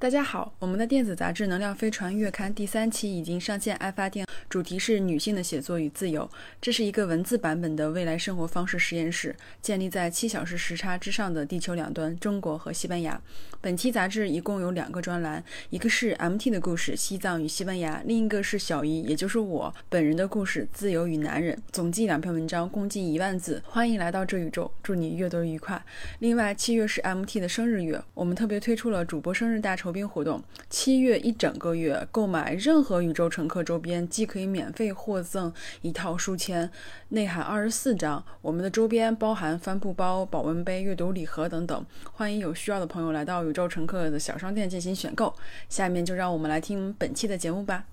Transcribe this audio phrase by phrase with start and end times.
[0.00, 6.26] 大家好，我们的电子杂志《能量飞船》月刊第三期已经上线爱发电，主题是女性的写作与自由。
[6.58, 13.20] 这是一个文字版本的未来生活方式实验室，建立在七小时时差之上的地球两端——中国和西班牙。
[13.60, 21.54] 本期杂志一共有两个专栏，一个是 MT 的故事《西藏与西班牙》，另一个是小姨，也就是我本人的故事《自由与男人》。
[21.72, 23.62] 总计两篇文章，共计一万字。
[23.66, 25.84] 欢迎来到这宇宙，祝你阅读愉快。
[26.20, 29.89] 另外，七月是 MT 的生日月，我们特别推出了主播生日大酬。
[29.90, 36.70] 筹编活动，七月一整个月，购买任何宇宙乘客周边，既可以免费获赠一套书签，
[37.08, 38.24] 内含二十四张。
[38.40, 41.84] 我们的周边包含帆布包、保温杯、阅读礼盒等等。
[42.12, 45.34] 欢迎有需要的朋友来到宇宙乘客的小商店进行选购。
[45.68, 47.84] 下面就让我们来听本期的节目吧。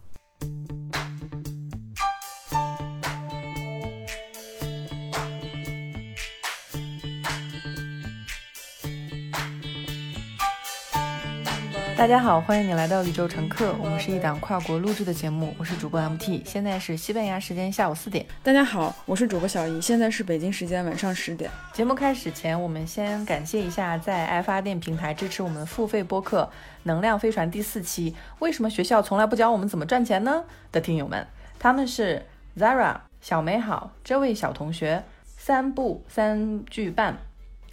[11.98, 13.74] 大家好，欢迎你来到宇宙乘客。
[13.82, 18.24] 我们是一档跨国录制的节目，我是主播 MT，现在是西班牙时间下午四点。
[18.44, 21.50] 大家好，我是主播小姨，现在是北京时间晚上十点。
[21.74, 26.44] 节目开始前，我们先感谢一下在爱发电平台支持我们付费播客
[26.84, 28.16] 《能量飞船》第四期。
[28.38, 30.44] 为什么学校从来不教我们怎么赚钱呢？
[30.72, 31.26] 的听友们，
[31.58, 32.24] 他们是
[32.56, 35.04] Zara 小美好这位小同学，
[35.36, 37.18] 三步三句半，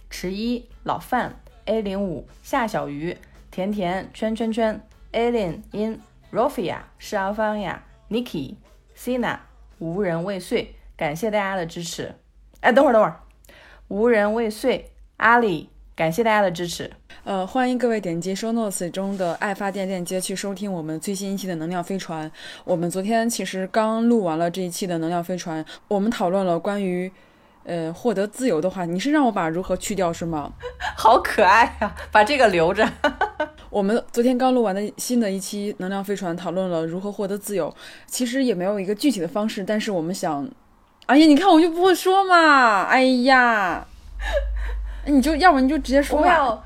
[0.09, 3.15] 迟一老范 A 零五夏小鱼。
[3.55, 4.81] 甜甜圈圈圈
[5.13, 9.37] ，Alien in Rofia 是阿芳呀，Niki，Sina
[9.79, 10.67] 无人未遂，
[10.97, 12.13] 感谢大家的支持。
[12.59, 13.21] 哎，等会儿等会儿，
[13.87, 16.91] 无人未遂，阿里，感谢大家的支持。
[17.23, 22.29] 呃，欢迎各位点击 Show Notes 中的爱发电链接去收听我们最新一期的能量飞船。
[22.65, 27.09] 我们昨天其实刚录完了这一期的能量飞船，我们讨论了关于。
[27.65, 30.51] 呃，获得自由的话，你是让我把如何去掉是吗？
[30.95, 32.87] 好可爱呀，把这个留着。
[33.69, 37.73] 我们昨天刚录完的新的一期能量飞船，讨论了如何获得自由。
[38.07, 40.47] 其实也没有一个具体的方式，但是我们想，
[41.07, 43.85] 哎呀，你看我就不会说嘛，哎呀，
[45.05, 46.63] 你就要不你就直接说吧。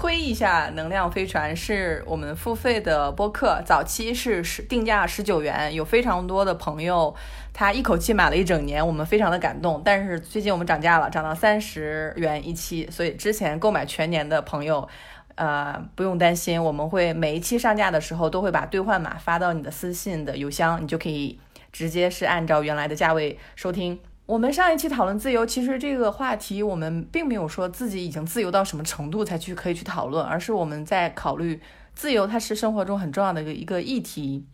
[0.00, 7.12] 推一下能量飞船是我们付费的播客，早期是十定价十九元，有非常多的朋友
[7.52, 9.82] 他一口气买了一整年，我们非常的感动。
[9.84, 14.88] 但是最近我们涨价了，涨到三十元一期，所以之前购买全年的朋友，
[15.34, 21.40] 呃不用担心，我们会每一期上架的时候都会把兑换码发到你的私信的邮箱，你就可以
[21.72, 23.98] 直接是按照原来的价位收听。
[24.28, 31.58] 我们上一期讨论自由，其实这个话题我们并没有说自己已经自由到什么程度才去可以去讨论，而是我们在考虑
[31.94, 34.44] 自由，它是生活中很重要的一个一个议题。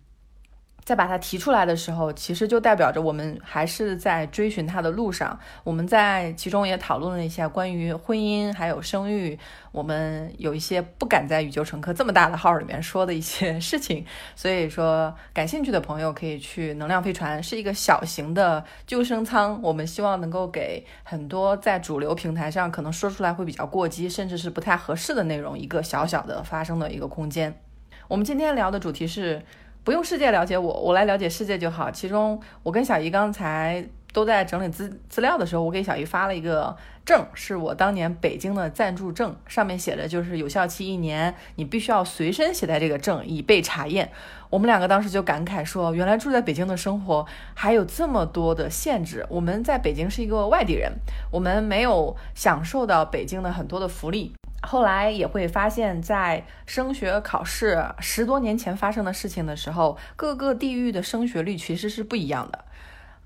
[0.84, 5.39] 在把它提出来的时候，其实就代表着我们还是在追寻它的路上。
[5.62, 9.39] 我们在其中也讨论了一下关于婚姻还有生育，
[9.72, 14.05] 我们有一些不敢在宇宙乘客这么大的号里面说的一些事情。
[14.37, 19.59] 所以说，感兴趣的朋友可以去能量飞船，是一个小型的救生舱。
[19.62, 27.59] 我们希望能够给很多在主流平台上可能说出来会比较过激，甚至是不太合适的内容，一个小小的发声的一个空间。
[28.06, 29.43] 我们今天聊的主题是。
[29.84, 31.91] 不用世界了解我，我来了解世界就好。
[31.91, 36.75] 其中，我跟小姨刚才都在整理资资料的时候，我给小姨发了一个
[37.05, 44.11] 证，是我当年北京的暂住证，上面写的就是有效期一年，你必须要随身携带这个证以备查验。
[44.49, 49.27] 我们两个当时就感慨说，原来住在北京的生活还有这么多的限制。
[49.28, 50.91] 我们在北京是一个外地人，
[51.31, 54.33] 我们没有享受到北京的很多的福利。
[54.65, 62.65] 后来也会发现，在升学考试十多年前发生的事情的时候，各个地域的升学率其实是不一样的。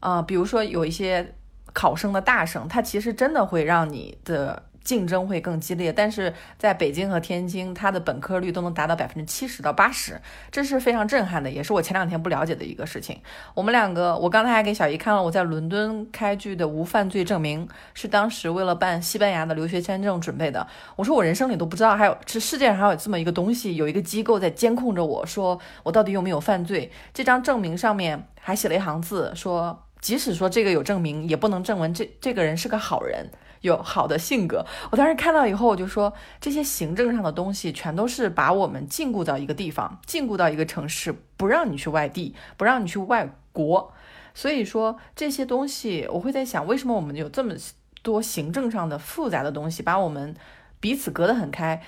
[0.01, 1.35] 啊，比如说有一些
[1.73, 4.65] 考生的大省，它其实真的会让你的。
[4.89, 10.19] 竞争会更激烈，但是在北京和天津，它的本科率都能达到百分之七十到八十，
[10.51, 13.21] 这是非常震撼的，也是我前两天不了解的一个事情。
[13.53, 20.67] 我们两个，我刚才还给小姨看了我在伦敦开具的无犯罪证明，是当时为了办西班牙的留学签证准备的。
[20.97, 26.91] 我说我人生里都不知道还有这世界上还有这么一个东西，有一个机构在监控着我，说我到底有没有犯罪。
[27.13, 33.31] 这张证明上面还写了一行字，说即使说这个有证明，也不能证明这这个人是个好人。
[33.61, 43.93] 有好的性格，我当时看到以后，我就说这些行政上的东西，全都是把我们禁锢到一个地方，禁锢到一个城市，不让你去外地，不让你去外国。
[44.35, 47.55] 所以说这些东西，我会在想，为什么我们有这么
[48.03, 50.35] 多行政上的复杂的东西，把我们
[50.79, 51.83] 彼此隔得很开。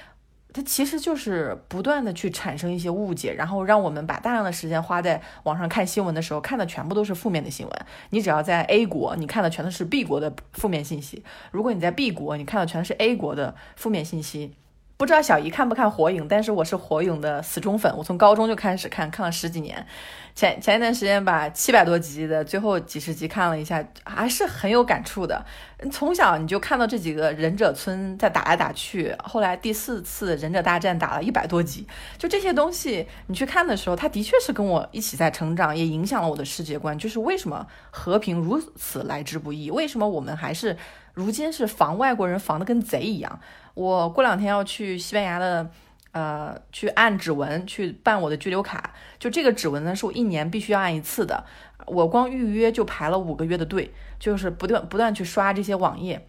[0.53, 7.87] 它其实就是不断的去产生一些误解，然后让我们把大量的时间花在网上看新闻的时候，看的全部都是负面的新闻。
[8.11, 14.53] 你只要在 A 国，你看的全都是 B 国的负面信息；如果你在 B 国，你看的全是 A 国的负面信息。
[15.01, 19.87] 不知道小姨看不看《火影》，但是我是《火影》的死忠粉，我从高中就开始看，看了十几年。
[20.35, 25.43] 前前一段时间把七百多集的最后几十集看了一下，还是很有感触的。
[25.91, 31.87] 从小你就看到这几个忍者村在打来打去，后来第四次忍者大战打了一百多集，
[32.19, 36.99] 就这些东西你去看的时候，它的确是跟我一起在成长，也影响了我的世界观。
[36.99, 39.71] 就是为什么和平如此来之不易？
[39.71, 40.77] 为什么我们还是
[41.15, 43.41] 如今是防外国人防的跟贼一样？
[43.75, 45.71] 我过两天要去西班牙的，
[46.13, 48.93] 呃，去按指纹去办我的居留卡。
[49.19, 51.45] 就这个指纹呢，是我一年必须要按一次的。
[51.87, 56.27] 我光预约就排了五个月的队，就是不断不断去刷这些网页。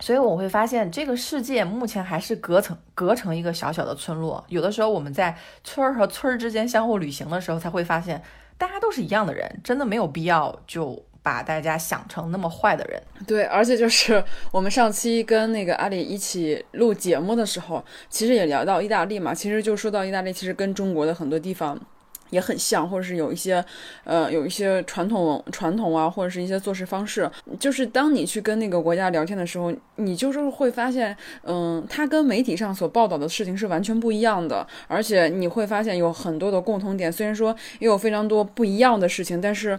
[0.00, 4.44] 所以我会发现，这个世界目前还是隔成隔成一个小小的村落。
[4.48, 8.22] 有的时候我们在村儿和村儿之间相互旅行的时候，才会发现
[8.58, 11.04] 大家都是一样的人，真的没有必要就。
[11.26, 21.76] 把大家想成那么坏的人，对，而且就是我们上期跟那个阿里一起录节目的时候，其实也聊到意大利嘛，其实就说到意大利，其实跟中国的很多地方。
[22.30, 23.64] 也很像，或者是有一些，
[24.04, 27.30] 呃，有一些传统传统啊，或者是一些做事方式。
[27.58, 34.66] 就是当你去跟那个国家聊天的时候，你就是会发现，嗯，它跟媒体上所报道的事情是完全不一样的。
[34.88, 39.78] 而且你会发现有很多的共同点，虽然说也有非常多不一样的事情，但是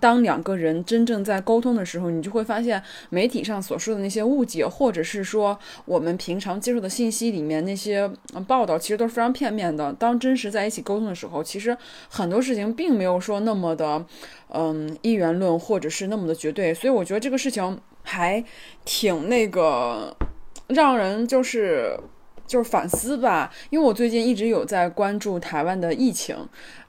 [0.00, 8.10] 当两个人真正在沟通的时候，你就会发现媒体上所说的那些误解，或者是说我们平常接受的信息里面那些
[8.46, 9.92] 报道，其实都是非常片面的。
[9.94, 11.76] 当真实在一起沟通的时候，其实。
[12.08, 14.04] 很多事情并没有说那么的，
[14.52, 18.42] 嗯，一元论或者是那么的绝对，所以我觉得这个事情还
[18.84, 20.16] 挺那个，
[20.68, 21.98] 让人就是
[22.46, 23.52] 就是反思吧。
[23.70, 26.36] 因为我最近一直有在关注台湾的疫情，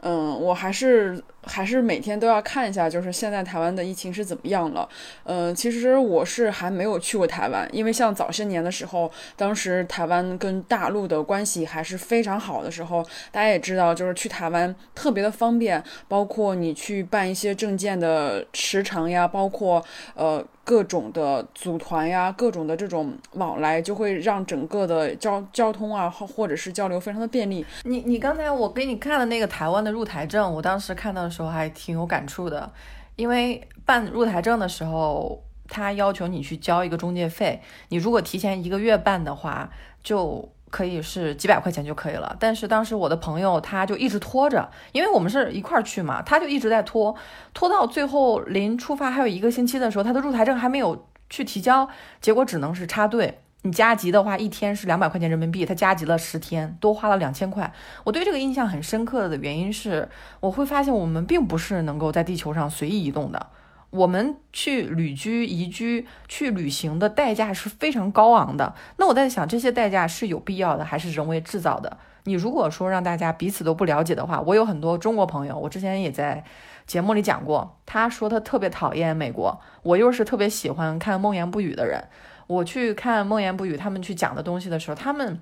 [0.01, 1.21] 嗯，我还是。
[1.43, 4.87] 还是每天都要看一下，就是现在台湾的疫情是怎么样了。
[5.23, 13.01] 嗯，其实我是还没有去过台湾，因为像早些年的时候，当时台湾跟大陆的关系还是非常好的时候，
[13.31, 19.83] 大家也知道，就是去台湾特别的方便，包括你去办一些证件的时长呀，包括
[20.15, 27.65] 呃各种的组团呀，各种的这种往来，就会让整个的交交通啊，或或者是交流非常的便利。
[27.85, 31.29] 你你刚才我给你看的那个台湾的入台证，我当时看到的。
[31.29, 32.69] 时候还挺有感触的，
[33.15, 37.61] 因为办入台证的时候，他要求你去交一个中介费。
[37.89, 39.69] 你如果提前一个月办的话，
[40.03, 42.35] 就可以是几百块钱就可以了。
[42.39, 47.15] 但是当时我的朋友他就一直拖着，因为我们是一块儿去嘛，他就一直在拖，
[47.53, 51.89] 拖到最后临出发还有一个星期的时候，他的入台证还没有去提交，
[52.21, 53.39] 结果只能是插队。
[53.63, 57.73] 你加急的话，一天是两百块钱人民币，他加急了十天，多花了两千块。
[58.05, 60.07] 我对这个印象很深刻的原因是，
[60.39, 63.47] 我会发现我们并不是能够在地球上随意移动的，
[63.91, 68.75] 我们去旅居、移居、去旅行的代价是非常高昂的。
[68.97, 71.97] 那我在想，这些代价是有必要的，还是人为制造的？
[72.25, 76.43] 你如果说让大家彼此都不了解的话，我有很多中国朋友，我之前也在
[76.85, 82.03] 节目里讲过，他说他特别讨厌美国，我又是特别喜欢看《梦言不语》的人。
[82.45, 85.39] 我去看《梦言不语》，他们去讲的东西的时候，他们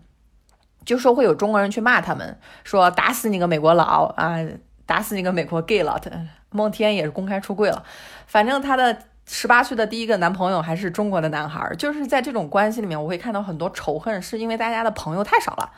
[0.85, 4.38] 就说会有中国人去骂他们，说打死你个美国佬啊，
[4.85, 5.99] 打死你个美国 gay 佬。
[6.51, 7.83] 孟天也是公开出柜了，
[8.25, 11.73] 反正她的十八岁的第一个男朋友还是中国的男孩。
[11.77, 15.71] 就是在这种关系里面，我会看到很多仇恨，是因为大家的朋友太少了，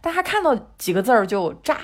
[0.00, 1.76] 大家看到几个字儿就炸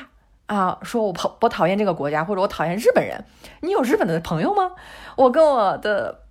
[0.47, 3.25] 啊，说我讨我讨厌这个国家，或者我讨厌日本人。
[3.61, 4.73] 你有日本的朋友吗？
[5.17, 6.26] 我跟我的。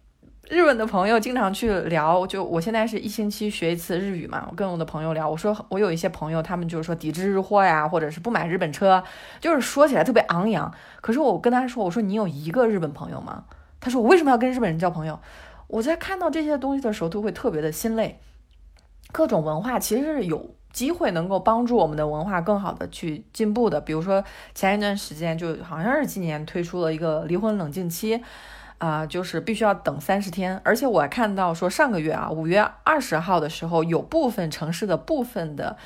[0.49, 4.47] 日本的朋友经常去聊，就我现在是一星期学一次日语嘛。
[4.47, 9.03] 我跟我的朋友聊，我说我有一些朋友，他们就是说抵制日货呀，或者是不买日本车，
[9.39, 10.71] 就是说起来特别昂扬。
[11.01, 13.45] 可是我跟他说，我说你有一个日本朋友吗？
[13.79, 15.19] 他说我为什么要跟日本人交朋友？
[15.67, 18.19] 我在看到这些东西的时候，都会特别的心累。
[19.11, 23.81] 各种文化其实是有机会能够帮助我们的文化更好的去进步的。
[23.81, 24.23] 比如说
[24.53, 28.21] 前一段时间，就好像是今年推出了一个离婚冷静期。
[28.77, 35.77] 啊，就是必须要等三十天，而且我还看到说上个月啊，五月二十号的时候，有部分城市的部分的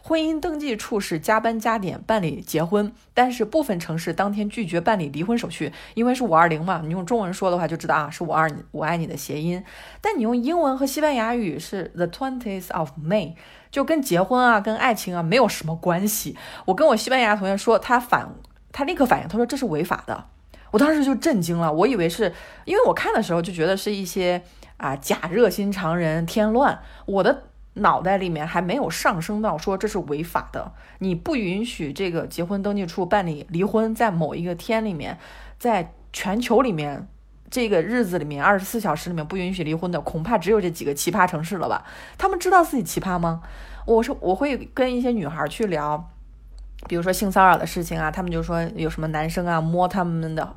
[0.00, 9.62] 婚姻登记处是加班加点办理结婚，但是部分城市当天拒绝办理离婚手续，因为是五二零嘛，你用中文说的话就知道啊，是五二我爱你的谐音，
[10.00, 13.34] 但你用英文和西班牙语是 the twentieth of May，
[13.70, 16.36] 就跟结婚啊，跟爱情啊没有什么关系。
[16.64, 18.34] 我跟我西班牙同学说，他反，
[18.72, 20.24] 他立刻反应，他说这是违法的。
[20.72, 22.32] 我当时就震惊了，我以为是
[22.64, 24.42] 因为我看的时候就觉得是一些
[24.78, 35.18] 啊假热心肠人添乱，我的脑袋里面还没有上升到说这是违法的，你不允许这个结婚登记处办理离婚，在某一个天里面，
[35.58, 37.06] 在全球里面
[37.50, 41.84] 这个日子里面，二十四小时里面不允许离婚的，恐怕只有这几个奇葩城市了吧？
[42.18, 43.42] 他们知道自己奇葩吗？
[43.86, 46.10] 我说我会跟一些女孩去聊，
[46.88, 50.54] 比如说性骚扰的事情啊，他们就说有什么男生啊摸他们的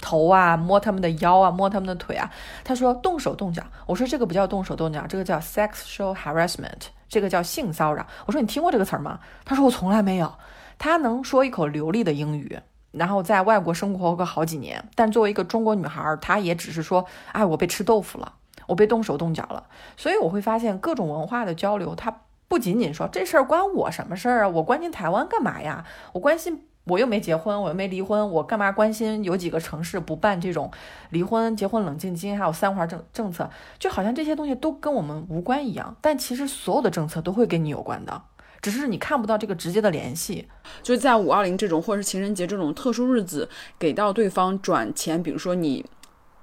[0.00, 2.30] 头啊，摸他们的腰啊，摸他们的腿啊。
[2.64, 8.06] 他说动手动脚，我说这个不叫动手动脚，这个叫 sexual harassment，这个叫性骚扰。
[8.26, 9.20] 我说你听过这个词儿吗？
[9.44, 10.32] 他说我从来没有。
[10.78, 12.58] 他能说一口流利的英语。
[12.90, 18.32] 然后在外国生活个好几年，但作为一个中国女孩，她也只是说：“哎，我被吃豆腐了，
[18.66, 19.62] 我被动手动脚了。”
[19.94, 24.48] 所以我会发现各种文化的交流，它不仅仅说这事儿关我什么事儿啊？
[24.48, 25.84] 我关心台湾干嘛呀？
[26.14, 30.70] 我关心我又没结婚，我又没离婚，我干嘛关心有几个城市不办这种
[31.10, 33.48] 离婚、结婚冷静金，还有三环政政策？
[33.78, 38.22] 就好像这些东西都跟我们无关一样，但其实所有的政策都会跟你有关的。
[38.60, 40.48] 只是你看不到这个直接的联系，
[40.82, 45.84] 就是在五二零这种或者是情人节这种特殊日子，给到对方转钱，比如说你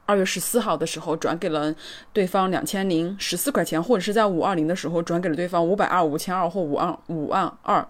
[0.06, 1.76] 二月十四号的时候转给了
[2.14, 7.86] 对方两千零十四块钱，或者是在五二零的时候转给了对方五百二、五千二或五万五万二，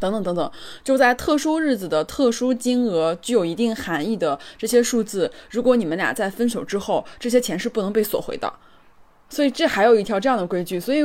[0.00, 0.50] 等等等等，
[0.82, 8.52] 就在特殊日子的特殊金额具有一定含义的这些数字，如果你们俩在分手之后，这些钱是不能被索回的，
[9.28, 11.04] 所以这还有一条这样的规矩，所以。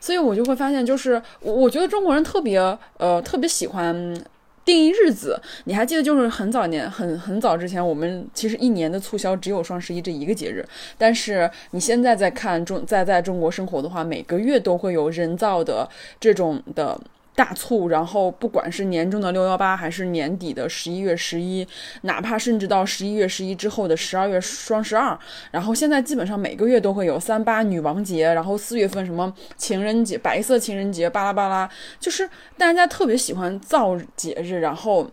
[0.00, 2.58] 所以我就会发现，就是我觉得中国人特别
[2.98, 4.22] 呃特别喜欢
[4.62, 5.40] 定义日子。
[5.64, 10.62] 你还记得，就是很早年很很早之前，我们其实一年的促销只有双十一这一个节日。
[10.98, 15.88] 但是你现在在看中在在中国生活的话，每个月都会有人造的
[16.20, 17.00] 这种的。
[17.34, 21.66] 大促，然后不管是年终的六幺八，还是年底的十一月十一，
[22.02, 25.18] 哪怕甚至到十一月十一之后的十二月双十二，
[25.50, 35.10] 然后现在基本上每个月都会有三八女王节，然后四月份什么情人节、白色情人节，巴拉巴拉，就是大家特别喜欢造节日，然后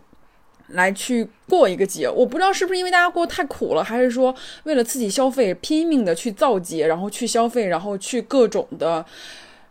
[0.68, 2.08] 来去过一个节。
[2.08, 9.04] 我不知道是不是因为大家过太苦了，还是说为了刺激消费，拼命的去造节，然后去消费，然后去各种的，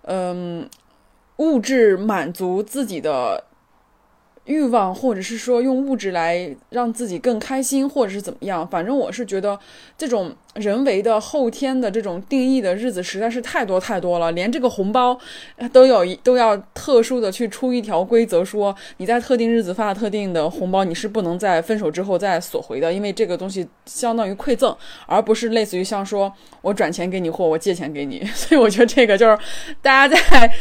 [0.02, 0.70] 嗯。
[1.42, 3.51] 物质满足自己的。
[4.46, 8.68] 欲望，或者是说用物质来让自己更开心，或者是怎么样？
[8.68, 9.58] 反正我是觉得
[9.98, 15.18] 这种人为的后天的这种定义的日子实在是太多太多了，连这个红包
[15.72, 28.26] 都有一都要特殊的去出一条规则，说你在特定日子发特定的红包，你是不能在分手之后再索回的，因为这个东西相当于馈赠，而不是类似于像说我转钱给你或我借钱给你。
[28.34, 29.38] 所以我觉得这个就是
[29.84, 30.52] 大家在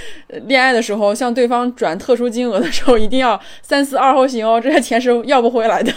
[0.45, 3.41] 恋爱的时候向对方转特殊金额的时候，一定要。
[3.71, 5.93] 三思而后行哦，这些钱是要不回来的。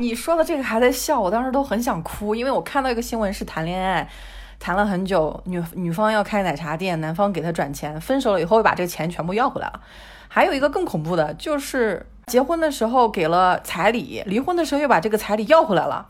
[0.00, 4.10] 你说的这个还在笑，我当时都很想哭，因为我看到一个新闻是谈恋爱，
[4.58, 9.80] 谈了很久，女女方要开奶茶店，男方给她转钱，分手了以后又把这个钱全部要回来了。
[10.26, 16.08] 还有一个更恐怖的，就是结婚的时候给了彩礼，离婚的时候又把这个彩礼要回来了。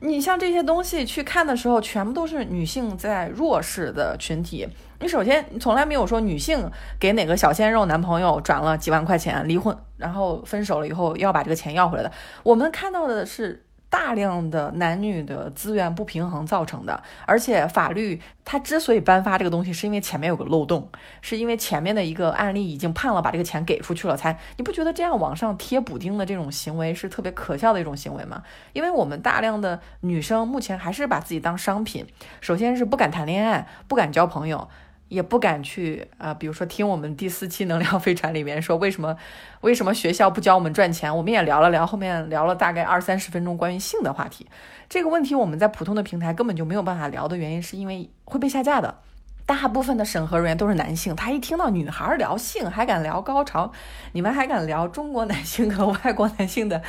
[0.00, 4.68] 你像这些东西去看的时候，全部都是女性在弱势的群体。
[5.04, 12.10] 你首先，你从来没有说女性给哪个小鲜肉男朋友转了几万块钱，离婚然后分手了以后要把这个钱要回来的。
[12.42, 13.66] 我们看到的是。
[13.90, 20.88] 大量的男女的资源不平衡造成的，而且法律它之所以颁发这个东西，是因为前面有个漏洞，
[21.20, 28.42] 是因为前面的一个案例已经判了，把这个钱给出去了，才你不觉得这样往上贴补丁的这种行为是特别可笑的一种行为吗？
[28.72, 32.04] 因为我们大量的女生目前还是把自己当商品，
[32.40, 34.68] 首先是不敢谈恋爱，不敢交朋友。
[35.08, 39.16] 也不敢去啊，比如说听我们第四期能量飞船里面说为什么
[39.60, 44.46] 为什么学校不教我们赚钱，我们也聊了聊，后面聊了大概二三十分钟关于性的话题。
[44.88, 49.02] 这个问题我们在普通的平台根本就没有办法聊的原因，是因为会被下架的。
[49.46, 53.70] 大部分的审核人员都是男性，他一听到女孩聊性还敢聊高潮，
[54.12, 56.82] 你们还敢聊中国男性和外国男性的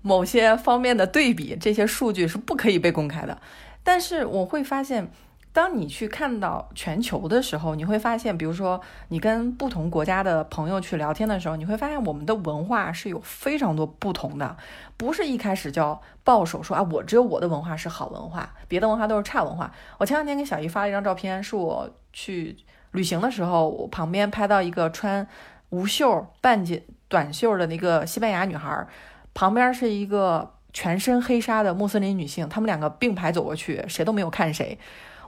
[0.00, 3.38] 某些方面的对比，这些数据是不可以被公开的。
[3.82, 5.10] 但是我会发现。
[5.52, 14.56] 当你去看到全球的时候，你会发现，比如说你跟不同国家的朋友去聊天的时候，你会发现我们的文化是有非常多不同的，
[14.96, 19.70] 不是一开始就抱手说啊，我只有我的文化是好文化，别的文化都是差文化。
[19.98, 22.56] 我前两天给小姨发了一张照片，是我去
[22.92, 25.26] 旅行的时候，我旁边拍到一个穿
[25.68, 28.86] 无袖半截短袖的那个西班牙女孩，
[29.34, 34.78] 旁边是一个全身黑纱的穆斯林女性，他们两个并排走过去，谁都没有看谁。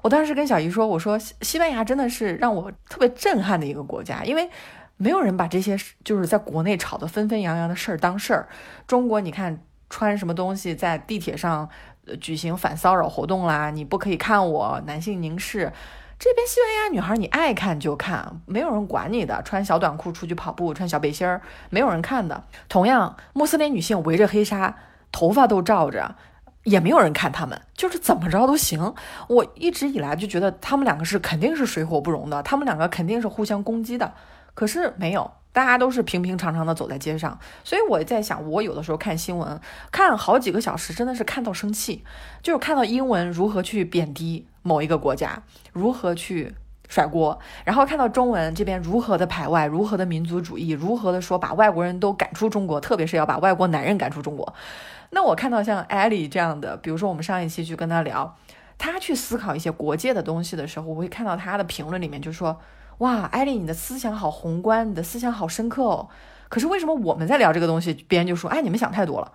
[0.05, 4.51] 我当时跟小姨说：“我说西班牙真的是让我特别震撼的一个国家，因为
[4.99, 8.47] 没有人把这些就是在国内吵得纷纷扬扬的事儿当事儿。
[8.87, 9.59] 中国，你看
[9.89, 11.67] 穿什么东西在地铁上
[12.21, 15.73] 举行反骚扰活动啦，你不可以看我，男性凝视。
[16.19, 22.45] 这边西班牙女孩你爱看就看，没有人管你的，穿小短裤出去跑步，穿小背心儿，没有人看的。
[22.69, 24.77] 同样，穆斯林女性围着黑纱，
[25.11, 26.15] 头发都罩着。”
[26.65, 28.95] 也没有人看他们，就是怎么着都行。
[29.29, 34.13] 我一直以来就觉得他们两个是肯定是水火不容的，他们两个肯定是互相攻击的。
[34.55, 37.39] 可是没有，大家都是平平常常的走在街上。
[37.65, 42.05] 所以我在想，我有的时候看新闻，看好几个小时，真的是看到生气，
[42.43, 45.43] 就是看到英文如何去贬低某一个国家，
[45.73, 46.55] 如何去
[46.89, 54.55] 甩锅，然后看到中文这边如何的排外，如何的民族主义，如何的说把外国人都赶出中国，特别是要把外国男人赶出中国。
[55.15, 58.37] 那我看到像艾莉这样的，比如说我们上一期去跟他聊，
[58.77, 62.61] 他去思考一些国界的东西的时候，我会看到他的评论里面就说
[62.99, 66.09] ：“哇，艾莉，你的思想好宏观，你的思想好深刻哦。”
[66.51, 69.33] 可是为什么我们在聊这个东西，别人就说：“哎，你们想太多了。”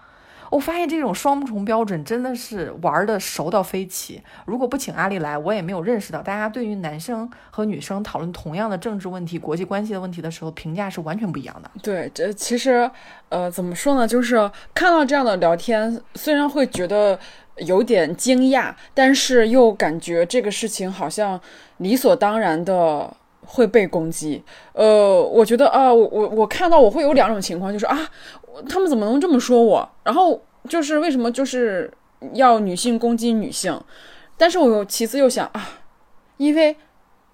[0.49, 4.21] 我发现这种双重标准真的是玩的熟到飞起。
[4.45, 11.69] 如果不请阿丽来，我也没有认识到大家对于男生和女生讨论同样的政治问题、国际关系的问题的时候，评价是完全不一样的。
[11.83, 12.89] 对，这其实，
[13.29, 14.07] 呃，怎么说呢？
[14.07, 17.19] 就是看到这样的聊天，虽然会觉得
[17.57, 21.39] 有点惊讶，但是又感觉这个事情好像
[21.77, 23.15] 理所当然的
[23.45, 24.43] 会被攻击。
[24.73, 28.09] 呃，我觉得啊，我我我看到我会有两种情况，就是啊。
[28.67, 29.89] 他们怎么能这么说我？
[30.03, 31.89] 然后就是为什么就是
[32.33, 33.79] 要女性攻击女性？
[34.37, 35.79] 但是我又其次又想啊，
[36.37, 36.75] 因为。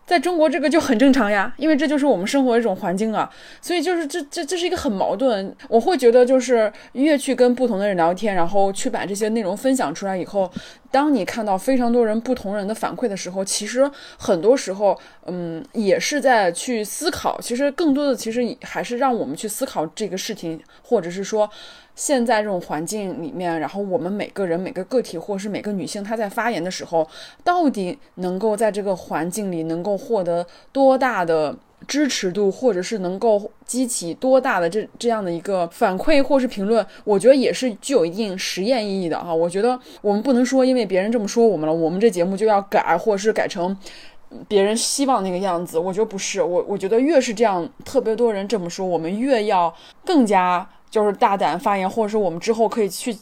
[0.06, 3.28] 在中国，这个就很正常呀，因为这就是我们生活的一种环境啊，
[3.60, 5.56] 所以就是这这这是一个很矛盾。
[5.68, 10.52] 我会觉得，就是越去跟不同的人聊天，然后去把这些内容分享出来以后，
[10.92, 14.96] 当你看到非常多人不同人的反馈的时候，其实很多时候，
[15.26, 17.42] 嗯，也是在去思考。
[17.42, 21.50] 其实更多的，其实还是让我们去思考这个事情，或者是说。
[21.96, 27.08] 现在这种环境里面，然后我们每个人、每个个体，或是每个女性，她在发言的时候，
[27.44, 31.56] 到底能够在这个环境里能够获得多大的
[31.88, 39.34] 支持度，或者是能够激起多大的这这样的一个反馈或是评论，我觉得也是具有一定实验意义的啊。
[39.34, 43.78] 我觉得我们不能说因为别人这么说我们了，我们这节目就要改，或者是改成
[44.50, 45.80] 别人希望那个样子。
[45.80, 49.74] 我觉得不是，我我觉得越是这样，特别多人这么说，我们越要
[50.04, 50.68] 更加。
[50.96, 53.14] 就是大胆发言，或者是我们之后可以去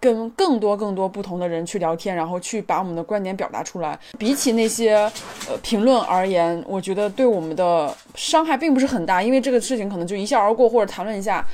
[0.00, 3.98] 跟更多更多不同的人去聊天，然后去把我们的观点表达出来。
[4.16, 4.94] 比起那些
[5.46, 11.46] 呃评论而言，我觉得对我们的伤害并不是很大，因为这个事情可能就一笑而过，或者谈论一下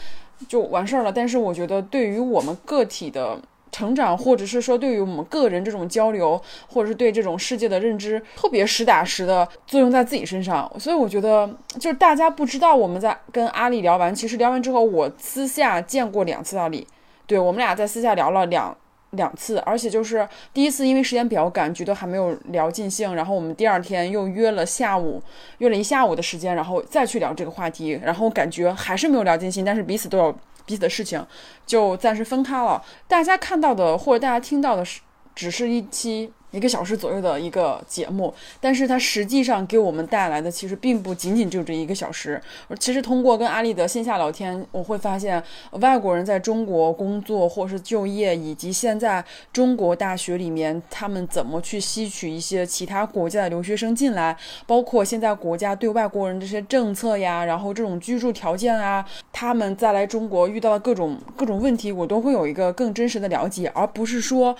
[0.46, 1.10] 就完事儿了。
[1.12, 3.36] 但是我觉得对于我们个体的。
[3.74, 10.70] 成长，或者是说对于我们个人这种交流，或者是对这种世界的认知，特别实打实的作用在自己身上。
[10.78, 16.86] 所以我觉得，就是大家不知道我们在跟阿丽聊完，其实聊完之后，我私下见过两次阿丽，
[17.26, 18.76] 对我们俩在私下聊了两
[19.14, 25.22] 两次，而且就是第一次因为时间比较赶，觉得还没有聊尽兴，然后我们第二天又约了下午，
[25.58, 30.36] 约了一下午的时间，然后再去聊这个话题，然后感觉还是没有聊尽兴，但是彼此都有。
[30.66, 31.22] 彼此的事情
[31.66, 32.82] 就暂时分开了。
[33.06, 35.02] 大家看到的或者大家听到的是，
[35.34, 36.32] 只是一期。
[36.54, 42.40] 一个小时左右的一个节目，但是它实际上给我们带来的其实并不仅仅就这一个小时。
[42.78, 64.54] 其实通过跟阿丽的线下聊天，我会发现外国人在中国工作或是就业，以及现在中国大学里面他们怎么去吸取一些其他国家的留学生进来，包括现在国家对外国人这些政策呀，然后这种居住条件啊，他们再来中国遇到的各种各种问题，我都会有一个更真实的了解，而不是说。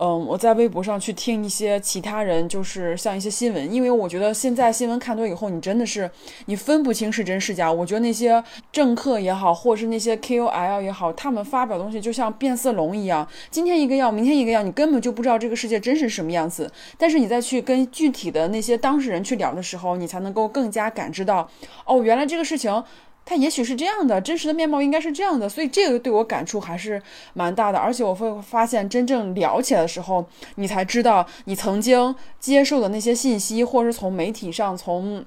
[0.00, 6.08] 嗯，我在微博上去听一些其他人，就是像一些新闻，因为我觉得现在新闻看多以后，你真的是
[6.46, 7.72] 你分不清是真是假。
[7.72, 16.70] 我觉得那些政客也好，或者是那些 KOL 也好，他们发表东西就像变色龙一样，今天一个样，明天一个样，你根本就不知道这个世界真是什么样子。
[16.96, 21.50] 但是你再去跟具体的那些当事人去聊的时候，你才能够更加感知到，
[21.84, 22.84] 哦，原来这个事情。
[23.28, 27.00] 它也许是这样的，真实的面貌应该是这样的，所以这个对我感触还是
[27.34, 27.76] 蛮大的。
[27.78, 35.22] 而且我会发现，真正聊起来的时候，你才知道你曾经接受的那些信息，或者是从媒体上、从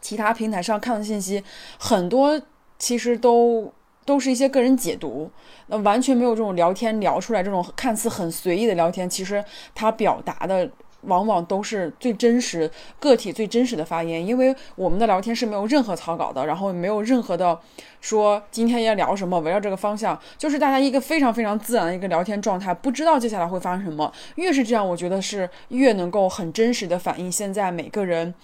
[0.00, 1.42] 其他平台上看的信息，
[1.76, 2.40] 很多
[2.78, 3.72] 其实都
[4.04, 5.28] 都是一些个人解读，
[5.66, 10.70] 那完全没有这种聊天聊出来这种看似很随意的聊天，其实它表达的。
[11.02, 17.58] 往往都是最真实个体最真实的发言，因为我们的聊天是没有任何草稿的，然后没有任何的
[18.00, 24.12] 说今天要聊什么，围绕这个方向，就是大家一个非常非常自然的一个聊天状态，不知道接下来会发生什么。
[24.36, 28.34] 越是这样，我觉得是越能够很真实的反映现在每个人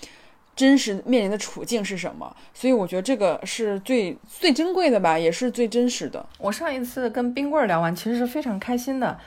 [0.54, 2.34] 真实面临的处境是什么。
[2.54, 6.24] 所以我觉得这个是最最珍贵的吧，也是最真实的。
[6.38, 9.18] 我上一次跟冰棍聊完，其实是非常开心的。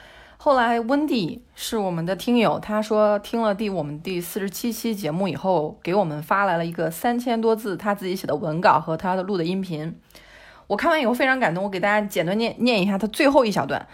[0.42, 10.00] 后来温迪是我们的听友，他说听了第我们第四十七期节目以后，给我们发来了一个三千多字他自己写的文稿和他的录的音频。
[10.66, 13.86] 我看完以后非常感动，我给大家简单念念一下他最后一小段。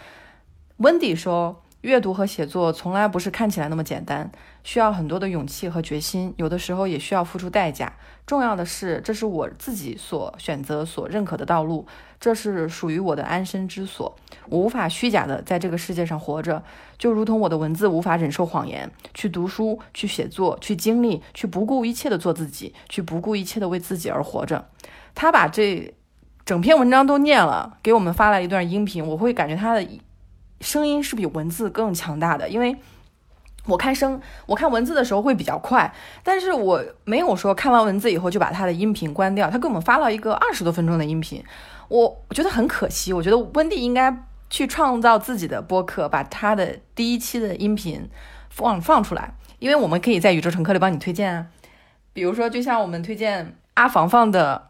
[0.77, 4.31] 温迪说：“阅读和写作从来不是看起来那么简单，
[4.63, 7.91] 需要很多的勇气和决心，有的时候也需要付出代价。
[8.25, 11.85] 重要的是，这是我自己所选择、所认可的道路，
[12.19, 14.15] 这是属于我的安身之所。
[14.49, 16.63] 我无法虚假的在这个世界上活着，
[16.97, 18.91] 就如同我的文字无法忍受谎言。
[19.13, 24.67] 去读书，去写作，去经历，去不顾一切的做自己，去不顾一切的为自己而活着。
[25.13, 25.93] 他把这
[26.45, 29.87] 整篇文章都念了，给我们发来一段音频，我会感觉他的
[30.61, 32.77] 声音是比文字更强大的，因为。
[33.69, 39.51] 我看声，我看文字的时候会比较快，但是我没有说看完文字以后就把他的音频关掉。
[39.51, 41.43] 他给我们发了一个二十多分钟的音频，
[41.89, 43.13] 我我觉得很可惜。
[43.13, 48.09] 我觉得温蒂应该去创造自己的播客，把他的第一期的音频
[48.49, 51.47] 放放出来，因为我们可以在宇宙乘客里帮你推荐啊。
[52.13, 54.69] 比如说，就像我们推荐阿房房的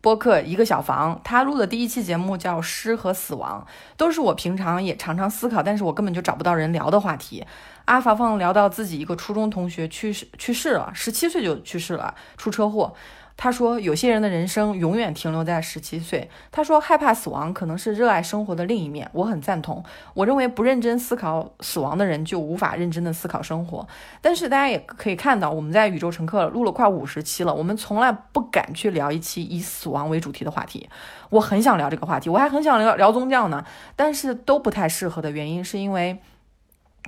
[0.00, 3.64] 播客《一个小房》，他录的第一期节目叫《诗和死亡》，
[3.96, 7.44] 都是我平常也常常思考，但是我根本就找不到人聊的话题。
[7.84, 12.92] 阿房房聊到自己一个初中同学去世去世了，十七岁就去世了，出车祸。
[13.40, 16.28] 他说，有些人的人生永远停留在十七岁。
[16.50, 19.08] 他说，害怕死亡可能是热爱生活的另一面。
[19.12, 19.82] 我很赞同。
[20.12, 23.86] 我认为不认真思考死亡的人就无法认真的思考生活。
[24.20, 30.90] 但是大家也可以看到，我们在宇宙乘客录了快五十期了，我们从来不敢去聊一期以死亡为主题的话题。
[31.30, 36.20] 我很想聊这个话题，我还很想聊聊宗教呢，但是都不太适合的原因是因为。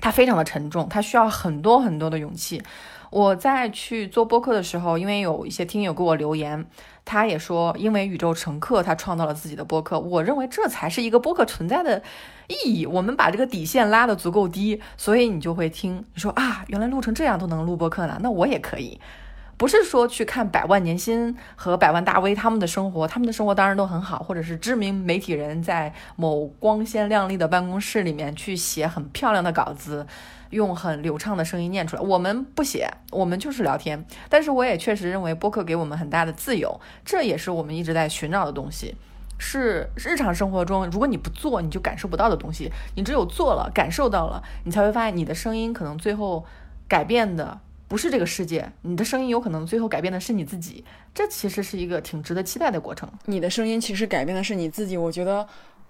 [0.02, 2.62] 它非常的沉重，它需要很多很多的勇气。
[3.10, 6.64] 我在去做播客的时候，因为有一些听友给我留言，
[7.04, 12.02] 他也说，因为宇宙乘客他创造了自己的播客，我认为这才是一个播客存在的
[12.46, 12.86] 意义。
[12.86, 19.00] 我们把这个底线拉得足够低，所以你就会听，你说啊，原来录成这样都能录播客呢，那我也可以。
[19.56, 30.06] 不是说去看百万年薪和百万大 V 他们的生活，他们的生活当然都很好，或者是知名媒体人在某光鲜亮丽的办公室里面去写很漂亮的稿子，
[30.50, 32.02] 用很流畅的声音念出来。
[32.02, 34.04] 我们不写，我们就是聊天。
[34.28, 38.94] 但是我也确实认为播客给我们很大的自由，这也是我们一直在寻找的东西，
[39.38, 42.70] 是日常生活中如果你不做你就感受不到的东西。
[42.94, 46.44] 你只有做了，感受到了，你才会发现你的声音可能最后
[46.86, 47.60] 改变的。
[47.88, 53.10] 不是这个世界，你的声音有可能最后改变的是你自己，这其实是一个挺值得期待的过程。
[53.24, 55.44] 你的声音其实改变的是你自己，我觉得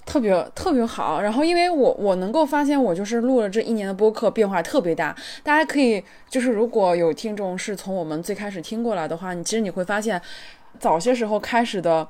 [0.04, 1.20] 特别特别好。
[1.20, 5.14] 然后，因为我我能够发现，我就是录了这一年的播客，变化特别大。
[5.42, 10.20] 大家可以就是如果有听众是从我们最开始听过来的话，你其实你会发现，
[10.78, 12.06] 早些时候开始的。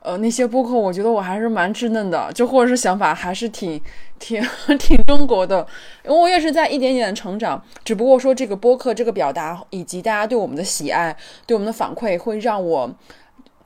[0.00, 3.78] 呃，那些播客，我觉得我还是蛮稚嫩的，就或者是想法还是挺
[4.20, 4.40] 挺
[4.78, 5.66] 挺中国的，
[6.04, 7.60] 因为我也是在一点点成长。
[7.84, 11.14] 只不过说这个播客这个表达以及大家对我们的喜爱、
[11.46, 12.88] 对我们的反馈，会让我